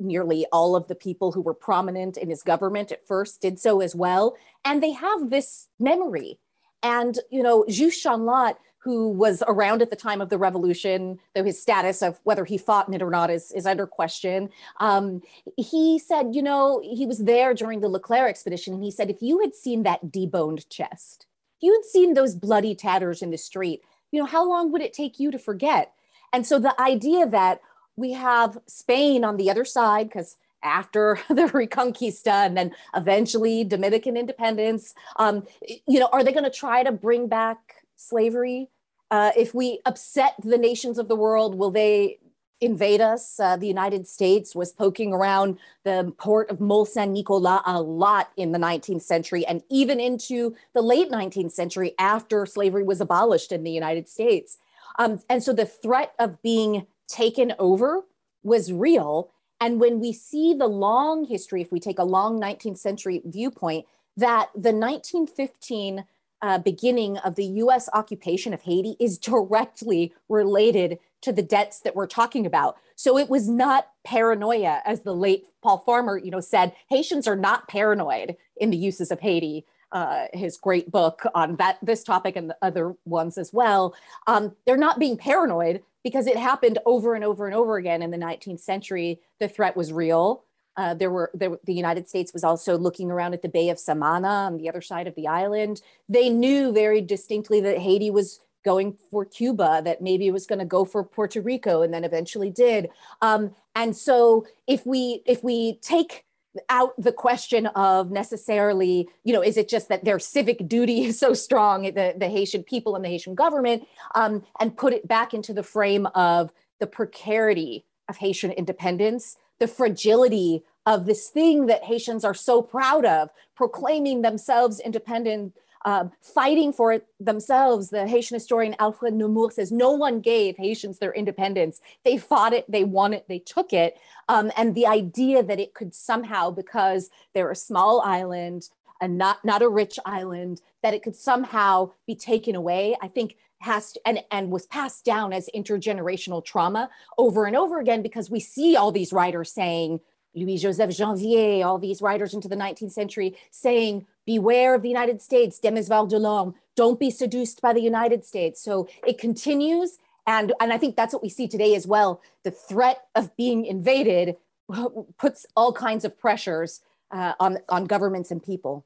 Nearly 0.00 0.46
all 0.50 0.74
of 0.74 0.88
the 0.88 0.94
people 0.94 1.32
who 1.32 1.42
were 1.42 1.54
prominent 1.54 2.16
in 2.16 2.30
his 2.30 2.42
government 2.42 2.90
at 2.90 3.06
first 3.06 3.40
did 3.42 3.60
so 3.60 3.80
as 3.80 3.94
well. 3.94 4.34
And 4.64 4.82
they 4.82 4.92
have 4.92 5.30
this 5.30 5.68
memory. 5.78 6.38
And, 6.82 7.18
you 7.30 7.42
know, 7.42 7.64
Juste 7.68 8.02
Chanlatte, 8.02 8.56
who 8.78 9.10
was 9.10 9.42
around 9.46 9.82
at 9.82 9.90
the 9.90 9.96
time 9.96 10.22
of 10.22 10.30
the 10.30 10.38
revolution, 10.38 11.18
though 11.34 11.44
his 11.44 11.60
status 11.60 12.00
of 12.00 12.18
whether 12.24 12.46
he 12.46 12.56
fought 12.56 12.88
in 12.88 12.94
it 12.94 13.02
or 13.02 13.10
not 13.10 13.28
is, 13.28 13.52
is 13.52 13.66
under 13.66 13.86
question. 13.86 14.48
Um, 14.78 15.20
he 15.58 15.98
said, 15.98 16.30
you 16.32 16.42
know, 16.42 16.80
he 16.82 17.04
was 17.04 17.18
there 17.18 17.52
during 17.52 17.80
the 17.80 17.90
Leclerc 17.90 18.30
expedition, 18.30 18.72
and 18.72 18.82
he 18.82 18.90
said, 18.90 19.10
if 19.10 19.20
you 19.20 19.40
had 19.40 19.54
seen 19.54 19.82
that 19.82 20.06
deboned 20.06 20.66
chest, 20.70 21.26
you 21.60 21.74
had 21.74 21.84
seen 21.84 22.14
those 22.14 22.34
bloody 22.34 22.74
tatters 22.74 23.20
in 23.20 23.30
the 23.30 23.36
street, 23.36 23.82
you 24.12 24.18
know, 24.18 24.26
how 24.26 24.48
long 24.48 24.72
would 24.72 24.80
it 24.80 24.94
take 24.94 25.20
you 25.20 25.30
to 25.30 25.38
forget? 25.38 25.92
And 26.32 26.46
so 26.46 26.58
the 26.58 26.80
idea 26.80 27.26
that 27.26 27.60
we 28.00 28.12
have 28.12 28.58
Spain 28.66 29.22
on 29.24 29.36
the 29.36 29.50
other 29.50 29.64
side, 29.64 30.08
because 30.08 30.36
after 30.62 31.18
the 31.28 31.42
Reconquista 31.42 32.46
and 32.46 32.56
then 32.56 32.74
eventually 32.96 33.62
Dominican 33.62 34.16
independence, 34.16 34.94
um, 35.16 35.44
you 35.86 36.00
know, 36.00 36.08
are 36.12 36.24
they 36.24 36.32
going 36.32 36.44
to 36.44 36.50
try 36.50 36.82
to 36.82 36.90
bring 36.90 37.28
back 37.28 37.84
slavery? 37.96 38.70
Uh, 39.10 39.32
if 39.36 39.54
we 39.54 39.80
upset 39.86 40.34
the 40.42 40.58
nations 40.58 40.98
of 40.98 41.08
the 41.08 41.16
world, 41.16 41.56
will 41.56 41.70
they 41.70 42.18
invade 42.60 43.00
us? 43.00 43.40
Uh, 43.40 43.56
the 43.56 43.66
United 43.66 44.06
States 44.06 44.54
was 44.54 44.72
poking 44.72 45.12
around 45.12 45.58
the 45.84 46.12
port 46.18 46.50
of 46.50 46.58
Môle 46.58 46.86
Saint 46.86 47.10
Nicolas 47.10 47.60
a 47.66 47.80
lot 47.80 48.30
in 48.36 48.52
the 48.52 48.58
19th 48.58 49.02
century 49.02 49.44
and 49.46 49.62
even 49.70 49.98
into 49.98 50.54
the 50.74 50.82
late 50.82 51.10
19th 51.10 51.52
century 51.52 51.94
after 51.98 52.46
slavery 52.46 52.82
was 52.82 53.00
abolished 53.00 53.50
in 53.50 53.64
the 53.64 53.70
United 53.70 54.08
States. 54.08 54.58
Um, 54.98 55.20
and 55.28 55.42
so 55.42 55.52
the 55.52 55.66
threat 55.66 56.12
of 56.18 56.42
being 56.42 56.86
taken 57.10 57.54
over 57.58 58.02
was 58.42 58.72
real. 58.72 59.30
And 59.60 59.80
when 59.80 60.00
we 60.00 60.12
see 60.12 60.54
the 60.54 60.66
long 60.66 61.24
history, 61.24 61.60
if 61.60 61.70
we 61.70 61.80
take 61.80 61.98
a 61.98 62.04
long 62.04 62.40
19th 62.40 62.78
century 62.78 63.20
viewpoint, 63.24 63.86
that 64.16 64.50
the 64.54 64.72
1915 64.72 66.04
uh, 66.42 66.58
beginning 66.58 67.18
of 67.18 67.34
the 67.34 67.44
US 67.44 67.88
occupation 67.92 68.54
of 68.54 68.62
Haiti 68.62 68.96
is 68.98 69.18
directly 69.18 70.14
related 70.28 70.98
to 71.20 71.32
the 71.32 71.42
debts 71.42 71.80
that 71.80 71.94
we're 71.94 72.06
talking 72.06 72.46
about. 72.46 72.78
So 72.96 73.18
it 73.18 73.28
was 73.28 73.48
not 73.48 73.88
paranoia, 74.04 74.80
as 74.86 75.02
the 75.02 75.14
late 75.14 75.46
Paul 75.62 75.78
Farmer, 75.78 76.16
you 76.16 76.30
know, 76.30 76.40
said. 76.40 76.72
Haitians 76.88 77.28
are 77.28 77.36
not 77.36 77.68
paranoid 77.68 78.36
in 78.56 78.70
the 78.70 78.76
uses 78.76 79.10
of 79.10 79.20
Haiti 79.20 79.66
uh, 79.92 80.26
his 80.32 80.56
great 80.56 80.90
book 80.90 81.22
on 81.34 81.56
that 81.56 81.78
this 81.82 82.04
topic 82.04 82.36
and 82.36 82.50
the 82.50 82.56
other 82.62 82.94
ones 83.04 83.38
as 83.38 83.52
well. 83.52 83.94
Um, 84.26 84.54
they're 84.66 84.76
not 84.76 84.98
being 84.98 85.16
paranoid 85.16 85.82
because 86.02 86.26
it 86.26 86.36
happened 86.36 86.78
over 86.86 87.14
and 87.14 87.24
over 87.24 87.46
and 87.46 87.54
over 87.54 87.76
again 87.76 88.02
in 88.02 88.10
the 88.10 88.16
19th 88.16 88.60
century. 88.60 89.20
The 89.38 89.48
threat 89.48 89.76
was 89.76 89.92
real. 89.92 90.44
Uh, 90.76 90.94
there 90.94 91.10
were 91.10 91.30
there, 91.34 91.58
the 91.64 91.74
United 91.74 92.08
States 92.08 92.32
was 92.32 92.44
also 92.44 92.78
looking 92.78 93.10
around 93.10 93.34
at 93.34 93.42
the 93.42 93.48
Bay 93.48 93.68
of 93.68 93.78
Samana 93.78 94.28
on 94.28 94.56
the 94.56 94.68
other 94.68 94.80
side 94.80 95.06
of 95.06 95.14
the 95.14 95.26
island. 95.26 95.82
They 96.08 96.30
knew 96.30 96.72
very 96.72 97.00
distinctly 97.00 97.60
that 97.60 97.78
Haiti 97.78 98.10
was 98.10 98.40
going 98.64 98.96
for 99.10 99.24
Cuba, 99.24 99.82
that 99.84 100.02
maybe 100.02 100.26
it 100.26 100.32
was 100.32 100.46
going 100.46 100.58
to 100.58 100.64
go 100.64 100.84
for 100.84 101.02
Puerto 101.02 101.40
Rico, 101.40 101.82
and 101.82 101.92
then 101.92 102.04
eventually 102.04 102.50
did. 102.50 102.88
Um, 103.20 103.54
and 103.74 103.96
so, 103.96 104.46
if 104.66 104.86
we 104.86 105.22
if 105.26 105.42
we 105.42 105.78
take 105.82 106.24
out 106.68 106.92
the 106.98 107.12
question 107.12 107.66
of 107.68 108.10
necessarily, 108.10 109.08
you 109.24 109.32
know, 109.32 109.42
is 109.42 109.56
it 109.56 109.68
just 109.68 109.88
that 109.88 110.04
their 110.04 110.18
civic 110.18 110.66
duty 110.66 111.04
is 111.04 111.18
so 111.18 111.32
strong, 111.34 111.82
the, 111.82 112.14
the 112.16 112.28
Haitian 112.28 112.62
people 112.62 112.96
and 112.96 113.04
the 113.04 113.08
Haitian 113.08 113.34
government, 113.34 113.86
um, 114.14 114.44
and 114.58 114.76
put 114.76 114.92
it 114.92 115.06
back 115.06 115.32
into 115.32 115.52
the 115.52 115.62
frame 115.62 116.06
of 116.06 116.52
the 116.78 116.86
precarity 116.86 117.84
of 118.08 118.16
Haitian 118.16 118.50
independence, 118.52 119.36
the 119.58 119.68
fragility 119.68 120.64
of 120.86 121.06
this 121.06 121.28
thing 121.28 121.66
that 121.66 121.84
Haitians 121.84 122.24
are 122.24 122.34
so 122.34 122.62
proud 122.62 123.04
of, 123.04 123.30
proclaiming 123.54 124.22
themselves 124.22 124.80
independent 124.80 125.54
um, 125.84 126.12
fighting 126.20 126.72
for 126.72 126.92
it 126.92 127.06
themselves. 127.18 127.90
The 127.90 128.06
Haitian 128.06 128.36
historian 128.36 128.76
Alfred 128.78 129.14
Nemours 129.14 129.56
says 129.56 129.72
no 129.72 129.92
one 129.92 130.20
gave 130.20 130.56
Haitians 130.56 130.98
their 130.98 131.12
independence. 131.12 131.80
They 132.04 132.18
fought 132.18 132.52
it, 132.52 132.70
they 132.70 132.84
won 132.84 133.12
it, 133.12 133.26
they 133.28 133.38
took 133.38 133.72
it. 133.72 133.96
Um, 134.28 134.52
and 134.56 134.74
the 134.74 134.86
idea 134.86 135.42
that 135.42 135.60
it 135.60 135.74
could 135.74 135.94
somehow, 135.94 136.50
because 136.50 137.10
they're 137.34 137.50
a 137.50 137.56
small 137.56 138.00
island 138.02 138.68
and 139.00 139.16
not, 139.16 139.44
not 139.44 139.62
a 139.62 139.68
rich 139.68 139.98
island, 140.04 140.60
that 140.82 140.94
it 140.94 141.02
could 141.02 141.16
somehow 141.16 141.92
be 142.06 142.14
taken 142.14 142.54
away, 142.54 142.96
I 143.00 143.08
think 143.08 143.36
has 143.60 143.92
to, 143.92 144.00
and, 144.06 144.20
and 144.30 144.50
was 144.50 144.66
passed 144.66 145.04
down 145.04 145.32
as 145.32 145.48
intergenerational 145.54 146.44
trauma 146.44 146.90
over 147.18 147.44
and 147.44 147.56
over 147.56 147.78
again 147.78 148.02
because 148.02 148.30
we 148.30 148.40
see 148.40 148.76
all 148.76 148.90
these 148.90 149.12
writers 149.12 149.52
saying, 149.52 150.00
Louis 150.34 150.58
Joseph 150.58 150.96
Janvier, 150.96 151.64
all 151.64 151.78
these 151.78 152.00
writers 152.00 152.34
into 152.34 152.48
the 152.48 152.56
19th 152.56 152.92
century 152.92 153.36
saying, 153.50 154.06
beware 154.26 154.74
of 154.74 154.82
the 154.82 154.88
United 154.88 155.20
States, 155.20 155.58
Demesvar 155.62 156.08
Delorme, 156.08 156.54
don't 156.76 157.00
be 157.00 157.10
seduced 157.10 157.60
by 157.60 157.72
the 157.72 157.82
United 157.82 158.24
States. 158.24 158.62
So 158.62 158.88
it 159.06 159.18
continues. 159.18 159.98
And, 160.26 160.52
and 160.60 160.72
I 160.72 160.78
think 160.78 160.96
that's 160.96 161.12
what 161.12 161.22
we 161.22 161.28
see 161.28 161.48
today 161.48 161.74
as 161.74 161.86
well. 161.86 162.20
The 162.44 162.50
threat 162.50 163.06
of 163.14 163.36
being 163.36 163.66
invaded 163.66 164.36
puts 165.18 165.46
all 165.56 165.72
kinds 165.72 166.04
of 166.04 166.18
pressures 166.18 166.80
uh, 167.10 167.32
on, 167.40 167.58
on 167.68 167.86
governments 167.86 168.30
and 168.30 168.42
people. 168.42 168.84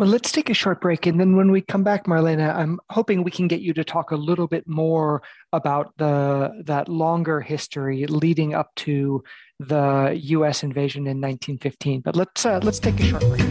Well, 0.00 0.08
let's 0.08 0.32
take 0.32 0.48
a 0.48 0.54
short 0.54 0.80
break. 0.80 1.04
And 1.04 1.20
then 1.20 1.36
when 1.36 1.50
we 1.50 1.60
come 1.60 1.84
back, 1.84 2.06
Marlena, 2.06 2.56
I'm 2.56 2.80
hoping 2.88 3.22
we 3.22 3.30
can 3.30 3.48
get 3.48 3.60
you 3.60 3.74
to 3.74 3.84
talk 3.84 4.12
a 4.12 4.16
little 4.16 4.46
bit 4.46 4.66
more 4.66 5.22
about 5.52 5.92
the 5.98 6.62
that 6.64 6.88
longer 6.88 7.42
history 7.42 8.06
leading 8.06 8.54
up 8.54 8.74
to 8.76 9.22
the 9.58 10.18
US 10.18 10.62
invasion 10.62 11.02
in 11.02 11.20
1915. 11.20 12.00
But 12.00 12.16
let's 12.16 12.46
uh, 12.46 12.60
let's 12.62 12.78
take 12.78 12.98
a 12.98 13.02
short 13.02 13.20
break. 13.24 13.42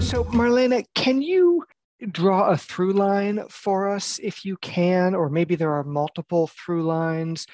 So, 0.00 0.22
Marlena, 0.26 0.84
can 0.94 1.22
you 1.22 1.64
draw 2.12 2.50
a 2.50 2.56
through 2.56 2.92
line 2.92 3.42
for 3.50 3.90
us 3.90 4.20
if 4.22 4.44
you 4.44 4.56
can, 4.58 5.16
or 5.16 5.28
maybe 5.28 5.56
there 5.56 5.72
are 5.72 5.82
multiple 5.82 6.46
through 6.46 6.84
lines 6.84 7.48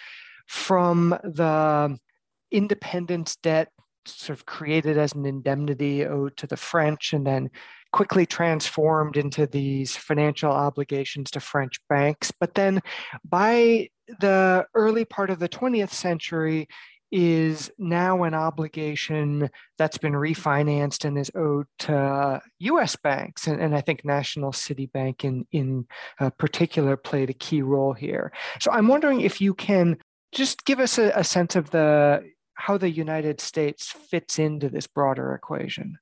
from 0.47 1.17
the 1.25 1.99
independence 2.51 3.37
debt 3.37 3.69
sort 4.07 4.39
of 4.39 4.47
created 4.47 4.99
as 4.99 5.13
an 5.13 5.27
indemnity 5.27 6.07
owed 6.07 6.37
to 6.39 6.47
the 6.47 6.57
French 6.57 7.13
and 7.13 7.27
then 7.27 7.51
quickly 7.93 8.25
transformed 8.25 9.17
into 9.17 9.47
these 9.47 9.97
financial 9.97 10.51
obligations 10.51 11.31
to 11.31 11.41
French 11.41 11.81
banks. 11.89 12.31
But 12.31 12.55
then 12.55 12.81
by 13.25 13.89
the 14.21 14.67
early 14.75 15.05
part 15.05 15.31
of 15.31 15.39
the 15.39 15.49
20th 15.49 15.91
century, 15.91 16.69
is 17.13 17.73
now 17.79 18.23
an 18.23 18.35
obligation 18.35 19.51
that's 19.79 19.99
been 19.99 20.13
refinanced 20.13 21.05
and 21.05 21.19
is 21.19 21.31
owed 21.35 21.67
to 21.81 22.41
U.S. 22.61 22.97
banks, 22.97 23.47
and, 23.47 23.61
and 23.61 23.75
I 23.75 23.81
think 23.81 24.05
National 24.05 24.53
City 24.53 24.87
Bank 24.87 25.25
in 25.25 25.47
in 25.51 25.87
uh, 26.21 26.31
particular 26.31 26.97
played 26.97 27.31
a 27.31 27.35
key 27.35 27.63
role 27.63 27.93
here. 27.93 28.33
So 28.61 28.71
I'm 28.71 28.89
wondering 28.89 29.23
if 29.23 29.41
you 29.41 29.55
can 29.55 29.99
just 30.33 30.65
give 30.65 30.79
us 30.79 30.99
a, 30.99 31.11
a 31.17 31.25
sense 31.25 31.57
of 31.57 31.71
the 31.71 32.31
how 32.61 32.77
the 32.77 32.91
United 32.91 33.41
States 33.41 33.91
fits 33.91 34.39
into 34.39 34.69
this 34.69 34.87
broader 34.87 35.35
equation. 35.35 35.99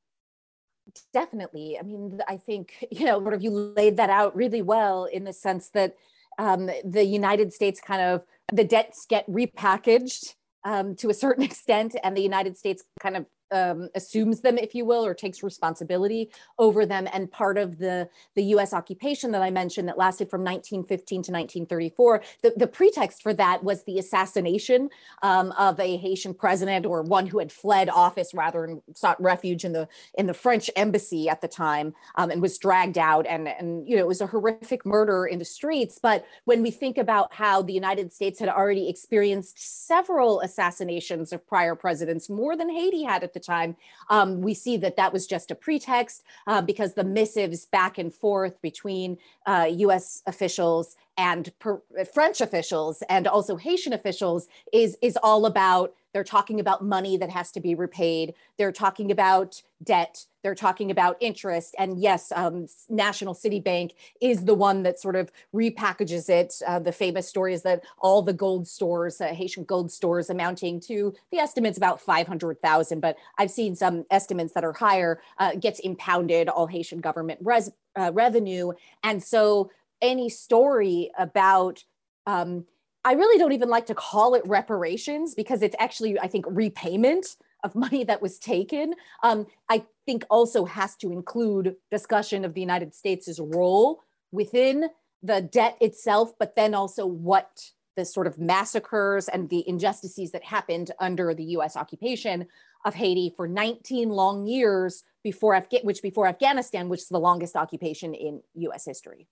Definitely. 1.12 1.78
I 1.78 1.82
mean, 1.82 2.18
I 2.26 2.36
think, 2.36 2.84
you 2.90 3.06
know, 3.06 3.20
sort 3.20 3.34
of 3.34 3.42
you 3.42 3.50
laid 3.50 3.96
that 3.98 4.10
out 4.10 4.34
really 4.34 4.62
well 4.62 5.04
in 5.04 5.24
the 5.24 5.32
sense 5.32 5.70
that 5.70 5.94
um, 6.38 6.70
the 6.84 7.04
United 7.04 7.52
States 7.52 7.80
kind 7.80 8.02
of, 8.02 8.24
the 8.52 8.64
debts 8.64 9.06
get 9.08 9.28
repackaged 9.30 10.34
um, 10.64 10.96
to 10.96 11.10
a 11.10 11.14
certain 11.14 11.44
extent, 11.50 11.94
and 12.02 12.16
the 12.16 12.22
United 12.22 12.56
States 12.56 12.82
kind 13.00 13.16
of 13.16 13.26
um, 13.50 13.88
assumes 13.94 14.40
them, 14.40 14.58
if 14.58 14.74
you 14.74 14.84
will, 14.84 15.04
or 15.04 15.14
takes 15.14 15.42
responsibility 15.42 16.30
over 16.58 16.86
them. 16.86 17.08
And 17.12 17.30
part 17.30 17.58
of 17.58 17.78
the, 17.78 18.08
the 18.34 18.42
US 18.44 18.72
occupation 18.72 19.32
that 19.32 19.42
I 19.42 19.50
mentioned 19.50 19.88
that 19.88 19.98
lasted 19.98 20.30
from 20.30 20.42
1915 20.42 21.22
to 21.22 21.32
1934, 21.32 22.22
the, 22.42 22.52
the 22.56 22.66
pretext 22.66 23.22
for 23.22 23.32
that 23.34 23.64
was 23.64 23.84
the 23.84 23.98
assassination 23.98 24.90
um, 25.22 25.52
of 25.52 25.78
a 25.80 25.96
Haitian 25.96 26.34
president 26.34 26.86
or 26.86 27.02
one 27.02 27.26
who 27.26 27.38
had 27.38 27.52
fled 27.52 27.88
office 27.88 28.34
rather 28.34 28.64
and 28.64 28.82
sought 28.94 29.20
refuge 29.20 29.64
in 29.64 29.72
the 29.72 29.88
in 30.16 30.26
the 30.26 30.34
French 30.34 30.70
embassy 30.76 31.28
at 31.28 31.40
the 31.40 31.48
time 31.48 31.94
um, 32.16 32.30
and 32.30 32.42
was 32.42 32.58
dragged 32.58 32.98
out. 32.98 33.26
And, 33.26 33.48
and, 33.48 33.88
you 33.88 33.96
know, 33.96 34.02
it 34.02 34.08
was 34.08 34.20
a 34.20 34.26
horrific 34.26 34.86
murder 34.86 35.26
in 35.26 35.38
the 35.38 35.44
streets. 35.44 35.98
But 36.00 36.24
when 36.44 36.62
we 36.62 36.70
think 36.70 36.98
about 36.98 37.34
how 37.34 37.62
the 37.62 37.72
United 37.72 38.12
States 38.12 38.38
had 38.40 38.48
already 38.48 38.88
experienced 38.88 39.86
several 39.86 40.40
assassinations 40.40 41.32
of 41.32 41.46
prior 41.46 41.74
presidents, 41.74 42.28
more 42.28 42.56
than 42.56 42.68
Haiti 42.68 43.02
had 43.04 43.22
at 43.22 43.32
the 43.32 43.37
the 43.38 43.44
time, 43.44 43.76
um, 44.10 44.40
we 44.40 44.54
see 44.54 44.76
that 44.78 44.96
that 44.96 45.12
was 45.12 45.26
just 45.26 45.50
a 45.50 45.54
pretext 45.54 46.24
uh, 46.46 46.62
because 46.62 46.94
the 46.94 47.04
missives 47.04 47.66
back 47.66 47.98
and 47.98 48.12
forth 48.12 48.60
between 48.62 49.18
uh, 49.46 49.66
US 49.70 50.22
officials 50.26 50.96
and 51.16 51.52
per- 51.58 51.82
French 52.12 52.40
officials 52.40 53.02
and 53.08 53.26
also 53.26 53.56
Haitian 53.56 53.92
officials 53.92 54.48
is, 54.72 54.96
is 55.02 55.18
all 55.22 55.46
about 55.46 55.94
They're 56.18 56.24
talking 56.24 56.58
about 56.58 56.82
money 56.82 57.16
that 57.16 57.30
has 57.30 57.52
to 57.52 57.60
be 57.60 57.76
repaid. 57.76 58.34
They're 58.56 58.72
talking 58.72 59.12
about 59.12 59.62
debt. 59.80 60.26
They're 60.42 60.56
talking 60.56 60.90
about 60.90 61.16
interest. 61.20 61.76
And 61.78 62.00
yes, 62.00 62.32
um, 62.34 62.66
National 62.88 63.34
City 63.34 63.60
Bank 63.60 63.94
is 64.20 64.44
the 64.44 64.54
one 64.54 64.82
that 64.82 64.98
sort 64.98 65.14
of 65.14 65.30
repackages 65.54 66.28
it. 66.28 66.60
Uh, 66.66 66.80
the 66.80 66.90
famous 66.90 67.28
story 67.28 67.54
is 67.54 67.62
that 67.62 67.84
all 68.00 68.20
the 68.22 68.32
gold 68.32 68.66
stores, 68.66 69.20
uh, 69.20 69.28
Haitian 69.28 69.62
gold 69.62 69.92
stores, 69.92 70.28
amounting 70.28 70.80
to 70.80 71.14
the 71.30 71.38
estimates 71.38 71.78
about 71.78 72.00
500,000, 72.00 72.98
but 72.98 73.16
I've 73.38 73.52
seen 73.52 73.76
some 73.76 74.04
estimates 74.10 74.54
that 74.54 74.64
are 74.64 74.72
higher, 74.72 75.20
uh, 75.38 75.54
gets 75.54 75.78
impounded 75.78 76.48
all 76.48 76.66
Haitian 76.66 76.98
government 76.98 77.38
res- 77.44 77.70
uh, 77.94 78.10
revenue. 78.12 78.72
And 79.04 79.22
so 79.22 79.70
any 80.02 80.30
story 80.30 81.12
about 81.16 81.84
um, 82.26 82.66
I 83.08 83.12
really 83.12 83.38
don't 83.38 83.52
even 83.52 83.70
like 83.70 83.86
to 83.86 83.94
call 83.94 84.34
it 84.34 84.42
reparations 84.44 85.34
because 85.34 85.62
it's 85.62 85.74
actually, 85.78 86.20
I 86.20 86.26
think, 86.26 86.44
repayment 86.46 87.36
of 87.64 87.74
money 87.86 88.04
that 88.04 88.20
was 88.20 88.38
taken. 88.38 88.94
Um, 89.22 89.46
I 89.70 89.86
think 90.04 90.26
also 90.28 90.66
has 90.66 90.94
to 90.96 91.10
include 91.10 91.76
discussion 91.90 92.44
of 92.44 92.52
the 92.52 92.60
United 92.60 92.94
States' 92.94 93.40
role 93.40 94.02
within 94.30 94.90
the 95.22 95.40
debt 95.40 95.78
itself, 95.80 96.34
but 96.38 96.54
then 96.54 96.74
also 96.74 97.06
what 97.06 97.70
the 97.96 98.04
sort 98.04 98.26
of 98.26 98.38
massacres 98.38 99.26
and 99.26 99.48
the 99.48 99.66
injustices 99.66 100.30
that 100.32 100.44
happened 100.44 100.90
under 101.00 101.32
the 101.32 101.44
US 101.56 101.78
occupation 101.78 102.46
of 102.84 102.94
Haiti 102.94 103.32
for 103.34 103.48
19 103.48 104.10
long 104.10 104.46
years 104.46 105.02
before 105.24 105.58
which 105.82 106.02
before 106.02 106.26
Afghanistan, 106.26 106.90
which 106.90 107.00
is 107.00 107.08
the 107.08 107.18
longest 107.18 107.56
occupation 107.56 108.12
in 108.12 108.42
US 108.54 108.84
history. 108.84 109.26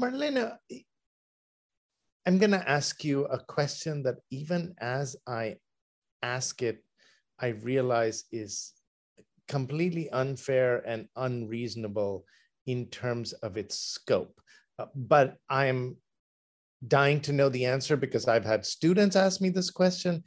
Marlena, 0.00 0.58
I'm 2.30 2.38
going 2.38 2.52
to 2.52 2.70
ask 2.70 3.02
you 3.02 3.24
a 3.24 3.40
question 3.40 4.04
that 4.04 4.18
even 4.30 4.72
as 4.78 5.16
I 5.26 5.56
ask 6.22 6.62
it, 6.62 6.78
I 7.40 7.48
realize 7.48 8.22
is 8.30 8.72
completely 9.48 10.08
unfair 10.10 10.80
and 10.86 11.08
unreasonable 11.16 12.24
in 12.68 12.86
terms 12.86 13.32
of 13.32 13.56
its 13.56 13.80
scope. 13.80 14.40
Uh, 14.78 14.86
but 14.94 15.38
I'm 15.48 15.96
dying 16.86 17.20
to 17.22 17.32
know 17.32 17.48
the 17.48 17.66
answer 17.66 17.96
because 17.96 18.28
I've 18.28 18.44
had 18.44 18.64
students 18.64 19.16
ask 19.16 19.40
me 19.40 19.48
this 19.48 19.70
question, 19.70 20.22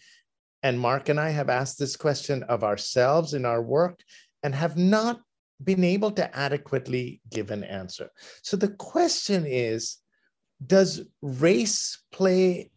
and 0.62 0.78
Mark 0.78 1.08
and 1.08 1.22
I 1.22 1.30
have 1.30 1.48
asked 1.48 1.80
this 1.80 1.96
question 1.96 2.44
of 2.44 2.66
ourselves 2.66 3.34
in 3.34 3.46
our 3.46 3.62
work 3.62 4.02
and 4.44 4.54
have 4.54 4.76
not 4.76 5.22
been 5.64 5.86
able 5.86 6.12
to 6.12 6.38
adequately 6.38 7.22
give 7.32 7.50
an 7.50 7.64
answer. 7.64 8.10
So 8.42 8.58
the 8.58 8.72
question 8.72 9.46
is 9.48 10.00
does 10.68 11.02
race 11.22 12.00
play 12.12 12.72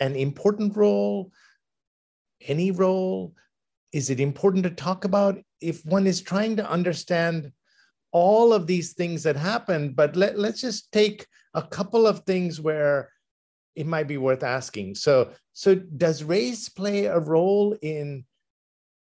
an 0.00 0.16
important 0.16 0.76
role? 0.76 1.32
Any 2.40 2.70
role? 2.70 3.34
Is 3.92 4.10
it 4.10 4.20
important 4.20 4.64
to 4.64 4.70
talk 4.70 5.04
about 5.04 5.38
if 5.60 5.84
one 5.84 6.06
is 6.06 6.20
trying 6.20 6.56
to 6.56 6.68
understand 6.68 7.52
all 8.12 8.52
of 8.52 8.66
these 8.66 8.92
things 8.94 9.22
that 9.22 9.36
happen? 9.36 9.92
But 9.92 10.16
let, 10.16 10.38
let's 10.38 10.60
just 10.60 10.90
take 10.92 11.26
a 11.54 11.62
couple 11.62 12.06
of 12.06 12.20
things 12.20 12.60
where 12.60 13.10
it 13.76 13.86
might 13.86 14.08
be 14.08 14.18
worth 14.18 14.42
asking. 14.42 14.94
So, 14.96 15.32
so 15.52 15.74
does 15.74 16.22
race 16.22 16.68
play 16.68 17.06
a 17.06 17.18
role 17.18 17.76
in 17.82 18.24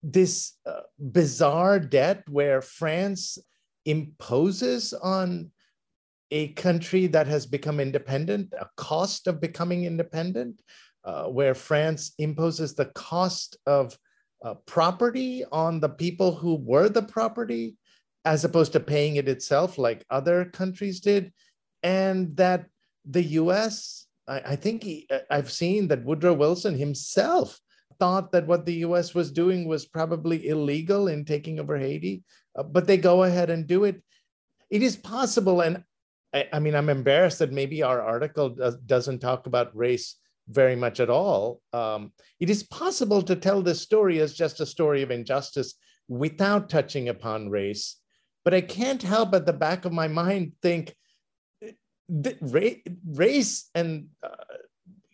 this 0.02 0.54
uh, 0.66 0.80
bizarre 0.98 1.80
debt 1.80 2.22
where 2.28 2.62
France 2.62 3.38
imposes 3.84 4.92
on 4.92 5.50
a 6.30 6.48
country 6.54 7.06
that 7.08 7.26
has 7.26 7.46
become 7.46 7.80
independent, 7.80 8.52
a 8.58 8.66
cost 8.76 9.26
of 9.26 9.40
becoming 9.40 9.84
independent, 9.84 10.60
uh, 11.04 11.24
where 11.24 11.54
France 11.54 12.12
imposes 12.18 12.74
the 12.74 12.86
cost 12.86 13.56
of 13.66 13.96
uh, 14.44 14.54
property 14.66 15.44
on 15.52 15.80
the 15.80 15.88
people 15.88 16.34
who 16.34 16.56
were 16.56 16.88
the 16.88 17.02
property, 17.02 17.76
as 18.24 18.44
opposed 18.44 18.72
to 18.72 18.80
paying 18.80 19.16
it 19.16 19.28
itself 19.28 19.78
like 19.78 20.04
other 20.10 20.46
countries 20.46 21.00
did. 21.00 21.32
And 21.82 22.36
that 22.36 22.66
the 23.04 23.22
US, 23.22 24.06
I, 24.26 24.40
I 24.40 24.56
think 24.56 24.82
he, 24.82 25.08
I've 25.30 25.50
seen 25.50 25.88
that 25.88 26.04
Woodrow 26.04 26.34
Wilson 26.34 26.76
himself 26.76 27.60
thought 27.98 28.32
that 28.32 28.46
what 28.46 28.66
the 28.66 28.84
US 28.86 29.14
was 29.14 29.30
doing 29.30 29.66
was 29.66 29.86
probably 29.86 30.48
illegal 30.48 31.08
in 31.08 31.24
taking 31.24 31.60
over 31.60 31.78
Haiti, 31.78 32.24
uh, 32.58 32.62
but 32.62 32.86
they 32.86 32.96
go 32.96 33.22
ahead 33.22 33.48
and 33.50 33.66
do 33.66 33.84
it. 33.84 34.02
It 34.70 34.82
is 34.82 34.96
possible, 34.96 35.60
and 35.60 35.84
I, 36.34 36.48
I 36.52 36.58
mean, 36.58 36.74
I'm 36.74 36.88
embarrassed 36.88 37.38
that 37.40 37.52
maybe 37.52 37.82
our 37.82 38.00
article 38.00 38.50
does, 38.50 38.76
doesn't 38.76 39.20
talk 39.20 39.46
about 39.46 39.76
race 39.76 40.16
very 40.48 40.76
much 40.76 41.00
at 41.00 41.10
all. 41.10 41.60
Um, 41.72 42.12
it 42.38 42.50
is 42.50 42.62
possible 42.62 43.22
to 43.22 43.36
tell 43.36 43.62
this 43.62 43.80
story 43.80 44.20
as 44.20 44.34
just 44.34 44.60
a 44.60 44.66
story 44.66 45.02
of 45.02 45.10
injustice 45.10 45.74
without 46.08 46.68
touching 46.68 47.08
upon 47.08 47.50
race. 47.50 47.96
But 48.44 48.54
I 48.54 48.60
can't 48.60 49.02
help 49.02 49.34
at 49.34 49.44
the 49.44 49.52
back 49.52 49.84
of 49.84 49.92
my 49.92 50.06
mind 50.06 50.52
think 50.62 50.94
that 52.08 52.38
race 53.04 53.68
and, 53.74 54.08
uh, 54.22 54.28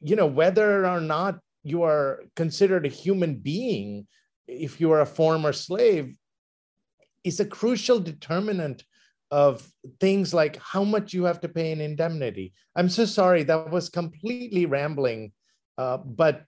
you 0.01 0.16
know, 0.16 0.27
whether 0.27 0.87
or 0.87 1.01
not 1.01 1.38
you 1.62 1.83
are 1.85 2.25
considered 2.37 2.85
a 2.85 2.90
human 2.90 3.37
being, 3.37 4.07
if 4.46 4.81
you 4.81 4.92
are 4.92 5.01
a 5.01 5.07
former 5.07 5.53
slave, 5.53 6.14
is 7.25 7.40
a 7.40 7.46
crucial 7.46 8.01
determinant 8.01 8.85
of 9.33 9.66
things 9.99 10.35
like 10.35 10.57
how 10.59 10.85
much 10.85 11.14
you 11.14 11.25
have 11.25 11.40
to 11.40 11.49
pay 11.49 11.73
in 11.73 11.81
indemnity. 11.81 12.53
I'm 12.77 12.90
so 12.90 13.07
sorry, 13.07 13.42
that 13.45 13.71
was 13.71 13.88
completely 13.88 14.66
rambling, 14.66 15.33
uh, 15.79 15.97
but 15.97 16.45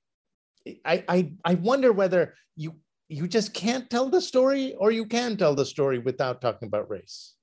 I, 0.85 1.03
I, 1.09 1.33
I 1.47 1.55
wonder 1.55 1.93
whether 1.93 2.35
you, 2.57 2.75
you 3.09 3.27
just 3.27 3.55
can't 3.55 3.89
tell 3.89 4.11
the 4.11 4.21
story 4.21 4.75
or 4.75 4.91
you 4.91 5.07
can 5.07 5.39
tell 5.39 5.55
the 5.55 5.65
story 5.65 5.99
without 5.99 6.43
talking 6.43 6.69
about 6.69 6.91
race. 6.91 7.35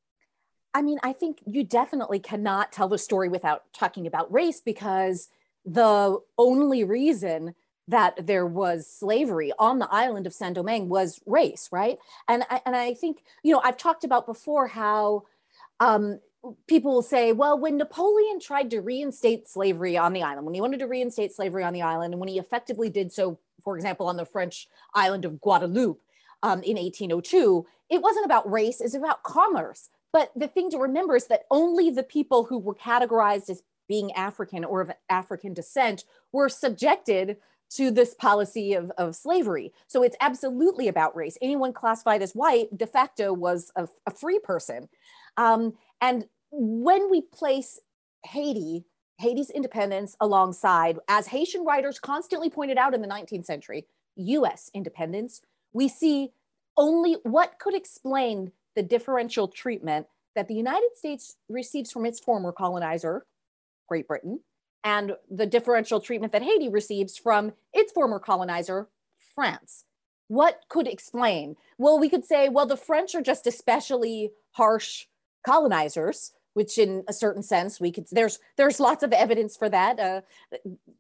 I 0.76 0.84
mean, 0.84 1.00
I 1.04 1.12
think 1.12 1.40
you 1.48 1.64
definitely 1.64 2.20
cannot 2.20 2.72
tell 2.72 2.88
the 2.88 3.00
story 3.00 3.28
without 3.28 3.64
talking 3.74 4.06
about 4.06 4.32
race 4.32 4.62
because 4.62 5.28
the 5.66 6.20
only 6.38 6.84
reason 6.84 7.56
that 7.88 8.28
there 8.28 8.46
was 8.46 8.88
slavery 8.88 9.52
on 9.60 9.80
the 9.80 9.90
island 9.92 10.28
of 10.28 10.34
Saint 10.34 10.56
Domingue 10.56 10.90
was 10.90 11.20
race, 11.26 11.68
right? 11.72 11.98
And 12.28 12.44
I, 12.50 12.62
and 12.66 12.76
I 12.76 12.94
think 12.94 13.24
you 13.44 13.52
know 13.52 13.62
I've 13.64 13.78
talked 13.78 14.04
about 14.04 14.26
before 14.26 14.68
how 14.68 15.24
um, 15.80 16.20
people 16.68 16.94
will 16.94 17.02
say, 17.02 17.34
well, 17.34 17.58
when 17.58 17.78
Napoleon 17.78 18.40
tried 18.40 18.70
to 18.72 18.82
reinstate 18.82 19.48
slavery 19.48 19.98
on 19.98 20.14
the 20.14 20.24
island, 20.24 20.46
when 20.46 20.56
he 20.56 20.62
wanted 20.62 20.80
to 20.80 20.88
reinstate 20.88 21.34
slavery 21.34 21.64
on 21.64 21.74
the 21.74 21.82
island, 21.82 22.14
and 22.14 22.20
when 22.20 22.30
he 22.30 22.40
effectively 22.40 22.90
did 22.90 23.12
so, 23.12 23.40
for 23.64 23.76
example, 23.76 24.08
on 24.08 24.18
the 24.18 24.26
French 24.26 24.68
island 24.94 25.26
of 25.26 25.40
Guadeloupe 25.40 26.02
um, 26.44 26.64
in 26.64 26.78
1802, 26.78 27.66
it 27.90 28.02
wasn't 28.02 28.26
about 28.26 28.50
race, 28.50 28.82
it's 28.82 28.96
about 28.96 29.24
commerce. 29.24 29.90
But 30.14 30.32
the 30.36 30.48
thing 30.48 30.70
to 30.72 30.78
remember 30.78 31.16
is 31.16 31.28
that 31.28 31.44
only 31.52 31.90
the 31.90 32.04
people 32.04 32.46
who 32.46 32.58
were 32.58 32.76
categorized 32.76 33.50
as 33.50 33.64
being 33.88 34.12
African 34.14 34.64
or 34.66 34.82
of 34.82 34.92
African 35.10 35.54
descent 35.54 36.06
were 36.32 36.50
subjected 36.50 37.38
to 37.76 37.90
this 37.90 38.14
policy 38.14 38.74
of, 38.74 38.92
of 38.98 39.16
slavery. 39.16 39.72
So 39.88 40.04
it's 40.04 40.18
absolutely 40.20 40.88
about 40.88 41.16
race. 41.16 41.38
Anyone 41.42 41.74
classified 41.74 42.22
as 42.22 42.34
white 42.34 42.78
de 42.78 42.86
facto 42.86 43.32
was 43.32 43.72
a, 43.76 43.88
a 44.06 44.12
free 44.12 44.40
person. 44.40 44.90
Um, 45.38 45.74
and 46.02 46.26
when 46.52 47.10
we 47.10 47.22
place 47.22 47.80
Haiti, 48.26 48.84
Haiti's 49.20 49.50
independence 49.50 50.18
alongside, 50.20 51.00
as 51.08 51.28
Haitian 51.28 51.64
writers 51.64 52.00
constantly 52.00 52.50
pointed 52.50 52.78
out 52.78 52.94
in 52.94 53.02
the 53.02 53.08
19th 53.08 53.46
century, 53.46 53.88
US 54.18 54.70
independence, 54.74 55.42
we 55.72 55.88
see 55.88 56.32
only 56.76 57.18
what 57.24 57.58
could 57.60 57.76
explain 57.76 58.52
the 58.76 58.84
differential 58.84 59.48
treatment 59.48 60.08
that 60.36 60.48
the 60.48 60.56
United 60.56 60.96
States 60.96 61.38
receives 61.50 61.92
from 61.92 62.06
its 62.06 62.20
former 62.20 62.52
colonizer, 62.52 63.26
Great 63.88 64.08
Britain, 64.08 64.42
and 64.84 65.14
the 65.30 65.46
differential 65.46 66.00
treatment 66.00 66.34
that 66.34 66.44
Haiti 66.44 66.70
receives 66.70 67.18
from 67.18 67.54
its 67.74 67.92
former 67.92 68.20
colonizer, 68.20 68.88
France. 69.36 69.86
What 70.28 70.62
could 70.70 70.88
explain? 70.88 71.56
Well, 71.78 72.00
we 72.00 72.10
could 72.10 72.26
say, 72.26 72.50
well, 72.50 72.66
the 72.66 72.78
French 72.78 73.16
are 73.16 73.22
just 73.22 73.48
especially 73.48 74.32
harsh 74.52 75.06
colonizers 75.46 76.32
which 76.54 76.78
in 76.78 77.04
a 77.08 77.14
certain 77.14 77.44
sense 77.44 77.80
we 77.80 77.92
could 77.92 78.06
there's 78.12 78.40
there's 78.58 78.80
lots 78.80 79.04
of 79.04 79.14
evidence 79.14 79.56
for 79.56 79.70
that 79.70 80.00
uh, 80.00 80.22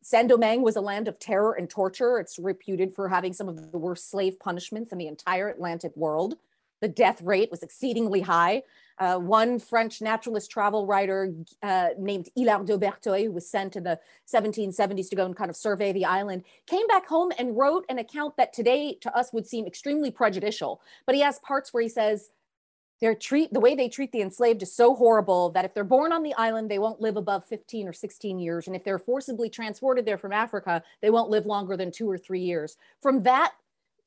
saint-domingue 0.02 0.62
was 0.62 0.76
a 0.76 0.82
land 0.82 1.08
of 1.08 1.20
terror 1.20 1.54
and 1.54 1.70
torture 1.70 2.20
it's 2.20 2.40
reputed 2.40 2.94
for 2.94 3.10
having 3.10 3.34
some 3.34 3.50
of 3.50 3.72
the 3.72 3.78
worst 3.78 4.10
slave 4.10 4.40
punishments 4.40 4.92
in 4.92 4.98
the 4.98 5.08
entire 5.08 5.50
atlantic 5.50 5.92
world 5.96 6.36
the 6.82 6.88
death 6.88 7.22
rate 7.22 7.50
was 7.50 7.64
exceedingly 7.64 8.22
high. 8.22 8.64
Uh, 8.98 9.18
one 9.18 9.58
french 9.58 10.02
naturalist 10.02 10.52
travel 10.52 10.86
writer 10.86 11.34
uh, 11.64 11.90
named 11.98 12.30
Hilaire 12.36 12.64
de 12.64 13.24
who 13.24 13.32
was 13.32 13.50
sent 13.50 13.76
in 13.76 13.84
the 13.84 14.00
1770s 14.32 15.10
to 15.10 15.16
go 15.16 15.26
and 15.26 15.36
kind 15.36 15.50
of 15.50 15.56
survey 15.56 15.92
the 15.92 16.06
island 16.06 16.44
came 16.68 16.86
back 16.88 17.08
home 17.08 17.32
and 17.40 17.58
wrote 17.58 17.86
an 17.90 17.98
account 17.98 18.38
that 18.38 18.54
today 18.54 18.98
to 19.02 19.16
us 19.16 19.34
would 19.34 19.48
seem 19.48 19.66
extremely 19.66 20.12
prejudicial. 20.12 20.82
But 21.06 21.16
he 21.16 21.22
has 21.22 21.40
parts 21.40 21.74
where 21.74 21.82
he 21.82 21.90
says 21.90 22.30
their 23.00 23.16
treat 23.16 23.52
the 23.52 23.60
way 23.60 23.74
they 23.74 23.90
treat 23.90 24.12
the 24.12 24.22
enslaved 24.22 24.62
is 24.62 24.76
so 24.76 24.96
horrible 24.96 25.50
that 25.50 25.66
if 25.66 25.74
they're 25.74 25.84
born 25.84 26.14
on 26.14 26.22
the 26.22 26.36
island 26.36 26.70
they 26.70 26.78
won't 26.78 27.02
live 27.02 27.18
above 27.18 27.44
15 27.46 27.88
or 27.88 27.94
16 27.94 28.40
years. 28.40 28.68
And 28.68 28.76
if 28.76 28.84
they're 28.84 29.00
forcibly 29.00 29.50
transported 29.50 30.06
there 30.06 30.20
from 30.20 30.32
africa 30.32 30.84
they 31.02 31.10
won't 31.10 31.32
live 31.32 31.48
longer 31.48 31.76
than 31.76 31.92
two 31.92 32.10
or 32.10 32.20
three 32.20 32.42
years. 32.42 32.78
From 33.02 33.24
that 33.24 33.54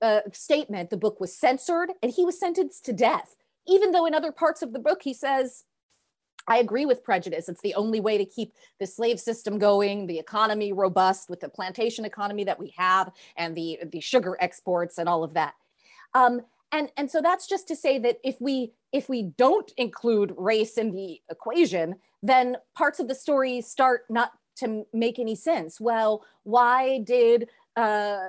uh, 0.03 0.21
statement 0.33 0.91
the 0.91 0.97
book 0.97 1.21
was 1.21 1.37
censored 1.37 1.91
and 2.03 2.13
he 2.13 2.25
was 2.25 2.39
sentenced 2.39 2.85
to 2.85 2.93
death 2.93 3.37
even 3.67 3.93
though 3.93 4.07
in 4.07 4.15
other 4.15 4.33
parts 4.33 4.63
of 4.63 4.73
the 4.73 4.79
book 4.79 5.03
he 5.03 5.15
says 5.15 5.65
I 6.47 6.59
agree 6.59 6.85
with 6.85 7.03
prejudice. 7.03 7.49
It's 7.49 7.63
the 7.63 7.75
only 7.75 8.01
way 8.01 8.19
to 8.19 8.25
keep 8.27 8.53
the 8.79 8.87
slave 8.87 9.19
system 9.19 9.59
going, 9.59 10.07
the 10.07 10.19
economy 10.19 10.75
robust 10.75 11.31
with 11.31 11.41
the 11.41 11.49
plantation 11.49 12.05
economy 12.05 12.45
that 12.45 12.61
we 12.61 12.75
have, 12.77 13.11
and 13.39 13.57
the, 13.57 13.79
the 13.91 14.01
sugar 14.01 14.37
exports 14.41 14.99
and 14.99 15.09
all 15.09 15.25
of 15.25 15.33
that. 15.33 15.55
Um, 16.13 16.43
and 16.75 16.91
and 16.97 17.11
so 17.11 17.23
that's 17.23 17.47
just 17.47 17.69
to 17.69 17.77
say 17.77 17.99
that 18.01 18.19
if 18.25 18.41
we 18.41 18.73
if 18.93 19.09
we 19.09 19.23
don't 19.39 19.73
include 19.77 20.35
race 20.37 20.77
in 20.77 20.93
the 20.93 21.21
equation 21.31 21.97
then 22.23 22.57
parts 22.75 23.01
of 23.01 23.09
the 23.09 23.15
story 23.15 23.61
start 23.61 24.03
not 24.11 24.33
to 24.57 24.85
make 24.93 25.19
any 25.19 25.37
sense 25.37 25.81
well 25.81 26.25
why 26.43 26.99
did 26.99 27.49
uh, 27.77 28.29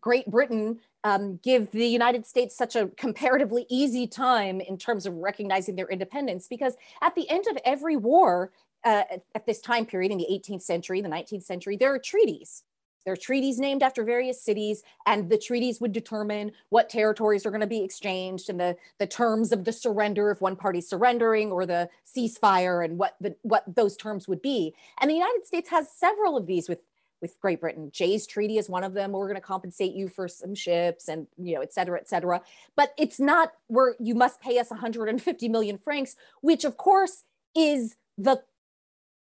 great 0.00 0.26
britain 0.30 0.78
um, 1.06 1.38
give 1.42 1.70
the 1.70 1.86
united 1.86 2.26
states 2.26 2.56
such 2.56 2.74
a 2.74 2.88
comparatively 2.96 3.64
easy 3.68 4.06
time 4.06 4.60
in 4.60 4.76
terms 4.76 5.06
of 5.06 5.14
recognizing 5.14 5.76
their 5.76 5.88
independence 5.88 6.48
because 6.48 6.74
at 7.00 7.14
the 7.14 7.28
end 7.30 7.44
of 7.48 7.56
every 7.64 7.96
war 7.96 8.50
uh, 8.84 9.04
at 9.34 9.46
this 9.46 9.60
time 9.60 9.86
period 9.86 10.10
in 10.10 10.18
the 10.18 10.26
18th 10.30 10.62
century 10.62 11.00
the 11.00 11.08
19th 11.08 11.44
century 11.44 11.76
there 11.76 11.94
are 11.94 11.98
treaties 11.98 12.64
there 13.06 13.12
are 13.12 13.16
treaties 13.16 13.60
named 13.60 13.84
after 13.84 14.02
various 14.02 14.42
cities, 14.42 14.82
and 15.06 15.30
the 15.30 15.38
treaties 15.38 15.80
would 15.80 15.92
determine 15.92 16.50
what 16.70 16.90
territories 16.90 17.46
are 17.46 17.50
going 17.50 17.60
to 17.60 17.66
be 17.68 17.84
exchanged 17.84 18.50
and 18.50 18.58
the, 18.58 18.76
the 18.98 19.06
terms 19.06 19.52
of 19.52 19.64
the 19.64 19.72
surrender 19.72 20.32
if 20.32 20.40
one 20.40 20.56
party's 20.56 20.88
surrendering 20.88 21.52
or 21.52 21.66
the 21.66 21.88
ceasefire 22.04 22.84
and 22.84 22.98
what 22.98 23.14
the, 23.20 23.36
what 23.42 23.62
those 23.72 23.96
terms 23.96 24.26
would 24.26 24.42
be. 24.42 24.74
And 25.00 25.08
the 25.08 25.14
United 25.14 25.46
States 25.46 25.70
has 25.70 25.88
several 25.88 26.36
of 26.36 26.46
these 26.46 26.68
with 26.68 26.80
with 27.20 27.38
Great 27.40 27.60
Britain. 27.60 27.90
Jay's 27.92 28.26
Treaty 28.26 28.58
is 28.58 28.68
one 28.68 28.84
of 28.84 28.92
them. 28.92 29.12
We're 29.12 29.28
going 29.28 29.36
to 29.36 29.40
compensate 29.40 29.94
you 29.94 30.08
for 30.08 30.28
some 30.28 30.54
ships 30.54 31.08
and, 31.08 31.26
you 31.36 31.54
know, 31.54 31.62
et 31.62 31.72
cetera, 31.72 31.98
et 31.98 32.08
cetera. 32.08 32.42
But 32.76 32.92
it's 32.98 33.18
not 33.18 33.52
where 33.68 33.94
you 33.98 34.14
must 34.14 34.40
pay 34.40 34.58
us 34.58 34.70
150 34.70 35.48
million 35.48 35.78
francs, 35.78 36.16
which 36.40 36.64
of 36.64 36.76
course 36.76 37.24
is 37.54 37.96
the 38.18 38.42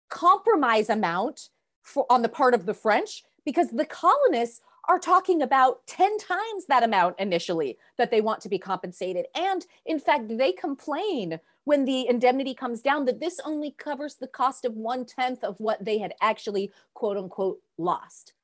compromise 0.09 0.89
amount 0.89 1.49
for, 1.83 2.07
on 2.11 2.23
the 2.23 2.29
part 2.29 2.55
of 2.55 2.67
the 2.67 2.75
French 2.75 3.23
because 3.45 3.71
the 3.71 3.85
colonists 3.85 4.61
are 4.89 4.99
talking 4.99 5.43
about 5.43 5.87
10 5.87 6.19
times 6.19 6.67
that 6.69 6.83
amount 6.83 7.19
initially 7.19 7.79
that 7.97 8.11
they 8.11 8.21
want 8.21 8.41
to 8.43 8.49
be 8.49 8.59
compensated. 8.59 9.27
And 9.35 9.67
in 9.87 9.99
fact, 9.99 10.37
they 10.37 10.53
complain 10.53 11.41
when 11.65 11.85
the 11.85 12.07
indemnity 12.07 12.55
comes 12.55 12.83
down 12.83 13.07
that 13.07 13.21
this 13.21 13.41
only 13.45 13.71
covers 13.71 14.17
the 14.17 14.27
cost 14.27 14.65
of 14.65 14.75
one 14.75 15.07
tenth 15.07 15.43
of 15.43 15.59
what 15.59 15.85
they 15.85 15.99
had 15.99 16.15
actually, 16.21 16.71
quote 16.93 17.17
unquote, 17.17 17.61
lost. 17.79 18.35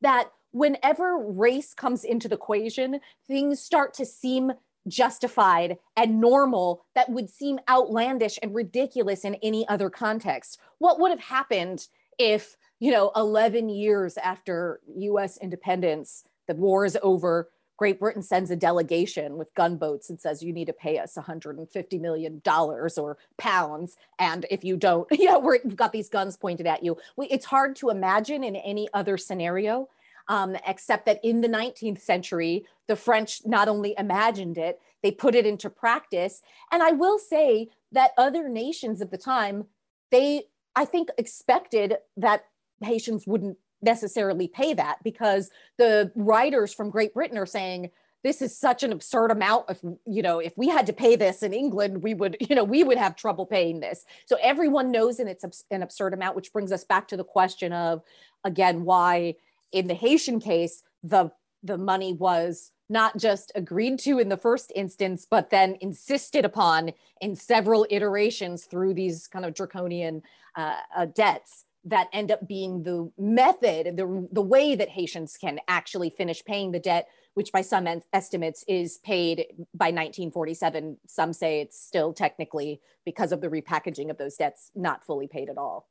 That 0.00 0.30
whenever 0.52 1.18
race 1.18 1.74
comes 1.74 2.04
into 2.04 2.28
the 2.28 2.36
equation, 2.36 3.00
things 3.26 3.60
start 3.60 3.94
to 3.94 4.06
seem 4.06 4.52
justified 4.86 5.76
and 5.96 6.20
normal 6.20 6.84
that 6.94 7.10
would 7.10 7.28
seem 7.28 7.58
outlandish 7.68 8.38
and 8.42 8.54
ridiculous 8.54 9.24
in 9.24 9.34
any 9.36 9.68
other 9.68 9.90
context. 9.90 10.58
What 10.78 10.98
would 11.00 11.10
have 11.10 11.20
happened 11.20 11.88
if 12.18 12.56
you 12.80 12.92
know, 12.92 13.10
11 13.16 13.68
years 13.68 14.16
after 14.16 14.80
US 14.96 15.36
independence, 15.38 16.24
the 16.46 16.54
war 16.54 16.84
is 16.84 16.96
over. 17.02 17.48
Great 17.76 18.00
Britain 18.00 18.22
sends 18.22 18.50
a 18.50 18.56
delegation 18.56 19.36
with 19.36 19.54
gunboats 19.54 20.10
and 20.10 20.20
says, 20.20 20.42
you 20.42 20.52
need 20.52 20.66
to 20.66 20.72
pay 20.72 20.98
us 20.98 21.16
$150 21.16 22.00
million 22.00 22.42
or 22.44 23.18
pounds. 23.36 23.96
And 24.18 24.46
if 24.50 24.64
you 24.64 24.76
don't, 24.76 25.06
yeah, 25.12 25.38
we've 25.38 25.76
got 25.76 25.92
these 25.92 26.08
guns 26.08 26.36
pointed 26.36 26.66
at 26.66 26.82
you. 26.82 26.98
We, 27.16 27.26
it's 27.26 27.46
hard 27.46 27.76
to 27.76 27.90
imagine 27.90 28.42
in 28.42 28.56
any 28.56 28.88
other 28.92 29.16
scenario, 29.16 29.88
um, 30.26 30.56
except 30.66 31.06
that 31.06 31.20
in 31.22 31.40
the 31.40 31.48
19th 31.48 32.00
century, 32.00 32.64
the 32.88 32.96
French 32.96 33.42
not 33.44 33.68
only 33.68 33.94
imagined 33.96 34.58
it, 34.58 34.80
they 35.02 35.12
put 35.12 35.36
it 35.36 35.46
into 35.46 35.70
practice. 35.70 36.42
And 36.72 36.82
I 36.82 36.90
will 36.90 37.18
say 37.18 37.68
that 37.92 38.10
other 38.18 38.48
nations 38.48 39.00
of 39.00 39.10
the 39.10 39.18
time, 39.18 39.66
they, 40.10 40.44
I 40.74 40.84
think, 40.84 41.10
expected 41.16 41.98
that 42.16 42.46
Haitians 42.82 43.26
wouldn't 43.26 43.58
necessarily 43.82 44.48
pay 44.48 44.74
that 44.74 44.98
because 45.02 45.50
the 45.76 46.10
writers 46.14 46.74
from 46.74 46.90
Great 46.90 47.14
Britain 47.14 47.38
are 47.38 47.46
saying 47.46 47.90
this 48.24 48.42
is 48.42 48.56
such 48.56 48.82
an 48.82 48.92
absurd 48.92 49.30
amount 49.30 49.68
of 49.68 49.78
you 50.06 50.22
know 50.22 50.40
if 50.40 50.52
we 50.56 50.68
had 50.68 50.86
to 50.86 50.92
pay 50.92 51.16
this 51.16 51.42
in 51.42 51.52
England 51.52 52.02
we 52.02 52.14
would 52.14 52.36
you 52.48 52.56
know 52.56 52.64
we 52.64 52.82
would 52.82 52.98
have 52.98 53.16
trouble 53.16 53.46
paying 53.46 53.80
this. 53.80 54.04
So 54.26 54.36
everyone 54.42 54.90
knows 54.90 55.18
and 55.18 55.28
it's 55.28 55.44
an 55.70 55.82
absurd 55.82 56.14
amount 56.14 56.36
which 56.36 56.52
brings 56.52 56.72
us 56.72 56.84
back 56.84 57.08
to 57.08 57.16
the 57.16 57.24
question 57.24 57.72
of 57.72 58.02
again 58.44 58.84
why 58.84 59.34
in 59.72 59.86
the 59.86 59.94
Haitian 59.94 60.40
case 60.40 60.82
the 61.02 61.30
the 61.62 61.78
money 61.78 62.12
was 62.12 62.72
not 62.90 63.18
just 63.18 63.52
agreed 63.54 63.98
to 63.98 64.18
in 64.18 64.28
the 64.28 64.36
first 64.36 64.72
instance 64.74 65.26
but 65.28 65.50
then 65.50 65.76
insisted 65.80 66.44
upon 66.44 66.92
in 67.20 67.36
several 67.36 67.86
iterations 67.90 68.64
through 68.64 68.94
these 68.94 69.28
kind 69.28 69.44
of 69.44 69.54
draconian 69.54 70.22
uh, 70.56 70.76
uh, 70.96 71.06
debts 71.06 71.64
that 71.88 72.08
end 72.12 72.30
up 72.30 72.46
being 72.46 72.82
the 72.82 73.10
method, 73.18 73.96
the, 73.96 74.28
the 74.30 74.42
way 74.42 74.74
that 74.74 74.88
Haitians 74.88 75.36
can 75.40 75.58
actually 75.68 76.10
finish 76.10 76.44
paying 76.44 76.72
the 76.72 76.78
debt, 76.78 77.08
which 77.34 77.52
by 77.52 77.62
some 77.62 77.86
estimates 78.12 78.64
is 78.68 78.98
paid 78.98 79.46
by 79.74 79.86
1947. 79.86 80.98
Some 81.06 81.32
say 81.32 81.60
it's 81.60 81.80
still 81.80 82.12
technically, 82.12 82.80
because 83.04 83.32
of 83.32 83.40
the 83.40 83.48
repackaging 83.48 84.10
of 84.10 84.18
those 84.18 84.36
debts, 84.36 84.70
not 84.74 85.04
fully 85.04 85.26
paid 85.26 85.48
at 85.48 85.58
all. 85.58 85.88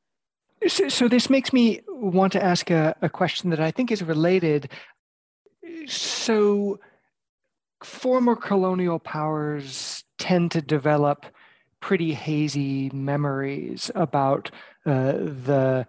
So, 0.67 0.89
so 0.89 1.07
this 1.07 1.29
makes 1.29 1.53
me 1.53 1.81
want 1.87 2.33
to 2.33 2.43
ask 2.43 2.71
a, 2.71 2.95
a 3.01 3.09
question 3.09 3.51
that 3.51 3.59
I 3.59 3.71
think 3.71 3.91
is 3.91 4.01
related. 4.01 4.71
So, 5.87 6.79
former 7.83 8.35
colonial 8.35 8.97
powers 8.97 10.03
tend 10.17 10.51
to 10.51 10.61
develop 10.61 11.25
pretty 11.79 12.13
hazy 12.13 12.89
memories 12.91 13.91
about 13.95 14.51
uh, 14.85 15.13
the 15.13 15.87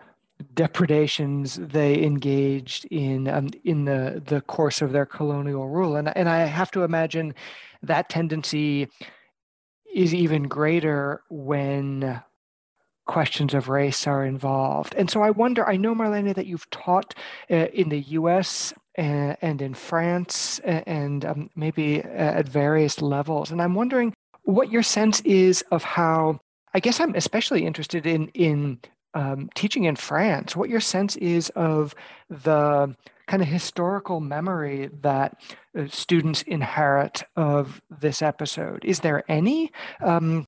depredations 0.55 1.57
they 1.57 2.03
engaged 2.03 2.85
in 2.87 3.27
um, 3.29 3.51
in 3.64 3.85
the 3.85 4.22
the 4.24 4.40
course 4.42 4.81
of 4.81 4.92
their 4.92 5.07
colonial 5.07 5.68
rule. 5.68 5.96
And 5.96 6.14
and 6.16 6.29
I 6.29 6.44
have 6.44 6.70
to 6.72 6.83
imagine 6.83 7.35
that 7.83 8.09
tendency 8.09 8.88
is 9.92 10.14
even 10.14 10.44
greater 10.44 11.22
when 11.31 12.22
questions 13.07 13.55
of 13.55 13.68
race 13.68 14.07
are 14.07 14.24
involved. 14.24 14.94
And 14.96 15.11
so 15.11 15.22
I 15.22 15.31
wonder 15.31 15.66
I 15.66 15.77
know 15.77 15.94
Marlene 15.94 16.35
that 16.35 16.46
you've 16.46 16.68
taught 16.70 17.14
uh, 17.51 17.66
in 17.72 17.88
the 17.88 18.01
US 18.01 18.74
and, 18.94 19.37
and 19.40 19.62
in 19.62 19.74
France 19.74 20.61
and 20.64 21.24
um, 21.24 21.51
maybe 21.57 22.01
at 22.03 22.46
various 22.48 23.01
levels. 23.01 23.51
And 23.51 23.62
I'm 23.62 23.74
wondering 23.74 24.12
what 24.49 24.73
your 24.73 24.83
sense 24.83 25.21
is 25.21 25.63
of 25.71 25.83
how 25.83 26.41
I 26.73 26.81
guess 26.81 27.01
I'm 27.01 27.15
especially 27.15 27.67
interested 27.67 28.07
in 28.07 28.29
in 28.29 28.81
um, 29.13 29.51
teaching 29.55 29.85
in 29.85 29.97
France. 29.97 30.57
What 30.57 30.71
your 30.71 30.81
sense 30.81 31.17
is 31.17 31.51
of 31.51 31.95
the 32.31 32.95
kind 33.27 33.43
of 33.43 33.49
historical 33.49 34.21
memory 34.21 34.89
that 35.03 35.39
uh, 35.79 35.85
students 35.89 36.43
inherit 36.43 37.25
of 37.37 37.83
this 37.91 38.23
episode. 38.23 38.85
Is 38.87 39.01
there 39.01 39.23
any? 39.29 39.71
Um, 40.03 40.47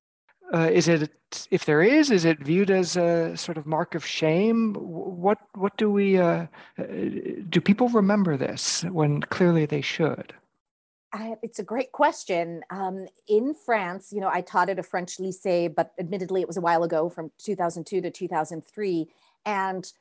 uh, 0.51 0.69
is 0.71 0.87
it 0.87 1.11
if 1.51 1.65
there 1.65 1.83
is? 1.83 2.09
Is 2.09 2.25
it 2.25 2.39
viewed 2.39 2.71
as 2.71 2.97
a 2.97 3.37
sort 3.37 3.57
of 3.59 3.67
mark 3.67 3.93
of 3.93 4.03
shame? 4.03 4.73
What 4.73 5.37
what 5.53 5.77
do 5.77 5.91
we 5.91 6.17
uh, 6.17 6.47
uh 6.79 6.83
do? 7.49 7.61
People 7.61 7.89
remember 7.89 8.35
this 8.35 8.83
when 8.85 9.21
clearly 9.21 9.67
they 9.67 9.81
should. 9.81 10.33
I, 11.13 11.35
it's 11.41 11.59
a 11.59 11.63
great 11.63 11.91
question. 11.91 12.63
Um, 12.69 13.07
in 13.27 13.53
France, 13.53 14.11
you 14.13 14.21
know, 14.21 14.29
I 14.31 14.41
taught 14.41 14.69
at 14.69 14.79
a 14.79 14.83
French 14.83 15.17
lycée, 15.17 15.73
but 15.73 15.91
admittedly, 15.99 16.41
it 16.41 16.47
was 16.47 16.57
a 16.57 16.61
while 16.61 16.83
ago, 16.83 17.09
from 17.09 17.31
2002 17.39 18.01
to 18.01 18.09
2003, 18.09 19.09
and 19.45 19.91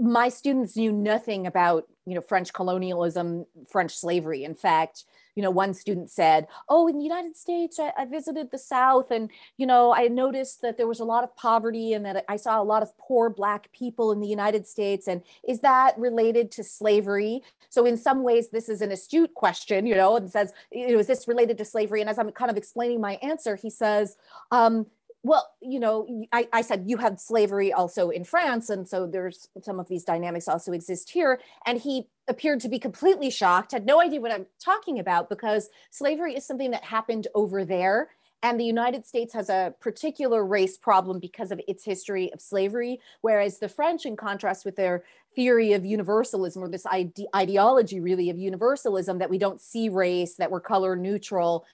my 0.00 0.28
students 0.28 0.76
knew 0.76 0.92
nothing 0.92 1.46
about 1.46 1.86
you 2.04 2.14
know 2.14 2.20
french 2.20 2.52
colonialism 2.52 3.46
french 3.70 3.94
slavery 3.94 4.44
in 4.44 4.54
fact 4.54 5.04
you 5.38 5.42
know 5.42 5.52
one 5.52 5.72
student 5.72 6.10
said 6.10 6.48
oh 6.68 6.88
in 6.88 6.98
the 6.98 7.04
united 7.04 7.36
states 7.36 7.78
I, 7.78 7.92
I, 7.96 8.06
visited 8.06 8.50
the 8.50 8.58
south 8.58 9.12
and 9.12 9.30
you 9.56 9.66
know 9.66 9.94
i 9.94 10.08
noticed 10.08 10.62
that 10.62 10.76
there 10.76 10.88
was 10.88 10.98
a 10.98 11.04
lot 11.04 11.22
of 11.22 11.36
poverty 11.36 11.92
and 11.92 12.04
that 12.04 12.24
i 12.28 12.34
saw 12.34 12.60
a 12.60 12.64
lot 12.64 12.82
of 12.82 12.90
poor 12.98 13.30
black 13.30 13.70
people 13.70 14.10
in 14.10 14.18
the 14.18 14.26
united 14.26 14.66
states 14.66 15.06
and 15.06 15.22
is 15.46 15.60
that 15.60 15.96
related 15.96 16.50
to 16.52 16.64
slavery? 16.64 17.42
So 17.70 17.86
in 17.86 17.96
some 17.96 18.24
ways 18.24 18.48
this 18.50 18.68
is 18.68 18.82
an 18.82 18.90
astute 18.90 19.32
question 19.34 19.86
you 19.86 19.94
know 19.94 20.16
and 20.16 20.28
says 20.28 20.52
you 20.72 20.88
know 20.88 20.98
is 20.98 21.06
this 21.06 21.28
related 21.28 21.56
to 21.58 21.64
slavery? 21.64 22.00
And 22.00 22.10
as 22.10 22.18
i'm 22.18 22.32
kind 22.32 22.50
of 22.50 22.56
explaining 22.56 23.00
my 23.00 23.14
answer 23.22 23.54
he 23.54 23.70
says 23.70 24.16
um, 24.50 24.86
well, 25.22 25.48
you 25.60 25.80
know, 25.80 26.26
I, 26.32 26.48
I, 26.52 26.62
said 26.62 26.84
you 26.86 26.96
had 26.96 27.20
slavery 27.20 27.72
also 27.72 28.10
in 28.10 28.24
France, 28.24 28.70
and 28.70 28.88
so 28.88 29.06
there's 29.06 29.48
some 29.62 29.80
of 29.80 29.88
these 29.88 30.04
dynamics 30.04 30.46
also 30.46 30.72
exist 30.72 31.10
here. 31.10 31.40
And 31.66 31.78
he 31.80 32.06
appeared 32.28 32.60
to 32.60 32.68
be 32.68 32.78
completely 32.78 33.30
shocked, 33.30 33.72
had 33.72 33.84
no 33.84 34.00
idea 34.00 34.20
what 34.20 34.32
I'm 34.32 34.46
talking 34.62 35.00
about 35.00 35.28
because 35.28 35.70
slavery 35.90 36.36
is 36.36 36.46
something 36.46 36.70
that 36.70 36.84
happened 36.84 37.26
over 37.34 37.64
there. 37.64 38.10
And 38.44 38.60
the 38.60 38.64
United 38.64 39.04
States 39.04 39.34
has 39.34 39.48
a 39.48 39.74
particular 39.80 40.44
race 40.46 40.78
problem 40.78 41.18
because 41.18 41.50
of 41.50 41.60
its 41.66 41.84
history 41.84 42.32
of 42.32 42.40
slavery, 42.40 43.00
whereas 43.20 43.58
the 43.58 43.68
French, 43.68 44.06
in 44.06 44.16
contrast 44.16 44.64
with 44.64 44.76
their 44.76 45.02
theory 45.34 45.72
of 45.72 45.84
universalism 45.84 46.62
or 46.62 46.68
this 46.68 46.86
ide- 46.86 47.26
ideology 47.34 47.98
really 47.98 48.30
of 48.30 48.38
universalism 48.38 49.18
that 49.18 49.30
we 49.30 49.38
don't 49.38 49.60
see 49.60 49.88
race, 49.88 50.36
that 50.36 50.52
we're 50.52 50.60
color 50.60 50.94
neutral, 50.94 51.66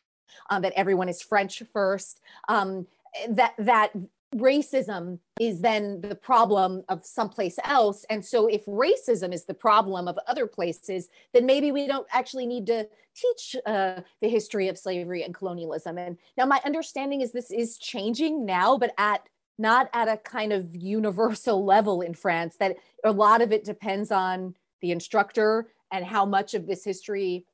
um, 0.49 0.63
that 0.63 0.73
everyone 0.75 1.11
is 1.11 1.21
French 1.21 1.63
first, 1.73 2.21
um, 2.49 2.87
that 3.29 3.55
that 3.59 3.93
racism 4.35 5.19
is 5.41 5.61
then 5.61 6.01
the 6.01 6.15
problem 6.15 6.83
of 6.89 7.05
someplace 7.05 7.59
else. 7.65 8.05
And 8.11 8.25
so, 8.25 8.47
if 8.47 8.65
racism 8.67 9.33
is 9.33 9.45
the 9.45 9.55
problem 9.55 10.09
of 10.09 10.19
other 10.27 10.47
places, 10.47 11.09
then 11.33 11.47
maybe 11.47 11.73
we 11.73 11.87
don't 11.87 12.07
actually 12.13 12.47
need 12.47 12.67
to 12.67 12.89
teach 13.15 13.57
uh, 13.65 14.01
the 14.21 14.29
history 14.29 14.69
of 14.69 14.79
slavery 14.79 15.23
and 15.23 15.35
colonialism. 15.35 15.99
And 15.99 16.19
now, 16.37 16.47
my 16.47 16.61
understanding 16.65 17.21
is 17.21 17.33
this 17.33 17.51
is 17.51 17.79
changing 17.79 18.45
now, 18.45 18.77
but 18.77 18.93
at 18.99 19.29
not 19.59 19.89
at 19.93 20.09
a 20.09 20.17
kind 20.17 20.53
of 20.53 20.75
universal 20.75 21.65
level 21.65 22.01
in 22.01 22.15
France, 22.15 22.57
that 22.59 22.77
a 23.05 23.13
lot 23.13 23.41
of 23.41 23.53
it 23.53 23.65
depends 23.65 24.11
on 24.11 24.55
the 24.81 24.91
instructor 24.91 25.69
and 25.93 26.05
how 26.05 26.27
much 26.27 26.55
of 26.55 26.67
this 26.67 26.85
history 26.85 27.47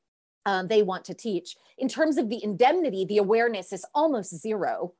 um, 0.47 0.67
they 0.67 0.81
want 0.81 1.05
to 1.05 1.13
teach. 1.13 1.55
In 1.77 1.87
terms 1.87 2.17
of 2.17 2.29
the 2.29 2.43
indemnity, 2.43 3.05
the 3.05 3.19
awareness 3.19 3.71
is 3.71 3.85
almost 3.93 4.35
zero 4.35 4.93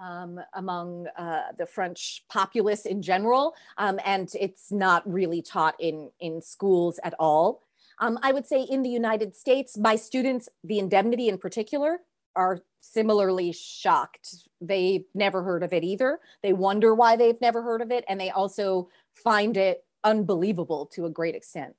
um, 0.00 0.40
among 0.54 1.06
uh, 1.16 1.52
the 1.58 1.66
French 1.66 2.24
populace 2.28 2.86
in 2.86 3.02
general, 3.02 3.54
um, 3.78 4.00
and 4.04 4.30
it's 4.38 4.72
not 4.72 5.10
really 5.10 5.42
taught 5.42 5.74
in, 5.78 6.10
in 6.20 6.40
schools 6.40 6.98
at 7.04 7.14
all. 7.18 7.62
Um, 8.00 8.18
I 8.22 8.32
would 8.32 8.46
say 8.46 8.62
in 8.62 8.82
the 8.82 8.88
United 8.88 9.36
States, 9.36 9.76
my 9.76 9.96
students, 9.96 10.48
the 10.64 10.78
indemnity 10.78 11.28
in 11.28 11.36
particular, 11.36 11.98
are 12.34 12.60
similarly 12.80 13.52
shocked. 13.52 14.34
They've 14.60 15.04
never 15.14 15.42
heard 15.42 15.62
of 15.62 15.72
it 15.72 15.84
either. 15.84 16.18
They 16.42 16.54
wonder 16.54 16.94
why 16.94 17.16
they've 17.16 17.40
never 17.40 17.62
heard 17.62 17.82
of 17.82 17.90
it, 17.90 18.04
and 18.08 18.18
they 18.18 18.30
also 18.30 18.88
find 19.12 19.56
it 19.56 19.84
unbelievable 20.02 20.86
to 20.94 21.04
a 21.04 21.10
great 21.10 21.34
extent. 21.34 21.74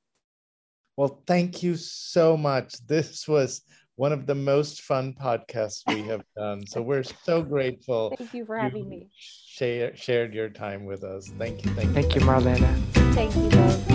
Well, 0.96 1.24
thank 1.26 1.64
you 1.64 1.76
so 1.76 2.38
much. 2.38 2.86
This 2.86 3.28
was 3.28 3.62
one 4.02 4.12
of 4.12 4.26
the 4.26 4.34
most 4.34 4.82
fun 4.82 5.14
podcasts 5.14 5.84
we 5.86 6.02
have 6.02 6.24
done. 6.36 6.66
So 6.66 6.82
we're 6.82 7.04
so 7.04 7.44
grateful. 7.44 8.16
Thank 8.18 8.34
you 8.34 8.46
for 8.48 8.58
having 8.58 8.90
me. 8.90 9.10
Share, 9.16 9.96
shared 9.96 10.34
your 10.34 10.50
time 10.50 10.86
with 10.86 11.04
us. 11.04 11.32
Thank 11.38 11.64
you. 11.64 11.72
Thank 11.76 11.90
you. 11.90 11.94
Thank 11.94 12.16
you, 12.16 12.22
Marlena. 12.22 12.76
Thank 13.14 13.36
you. 13.36 13.91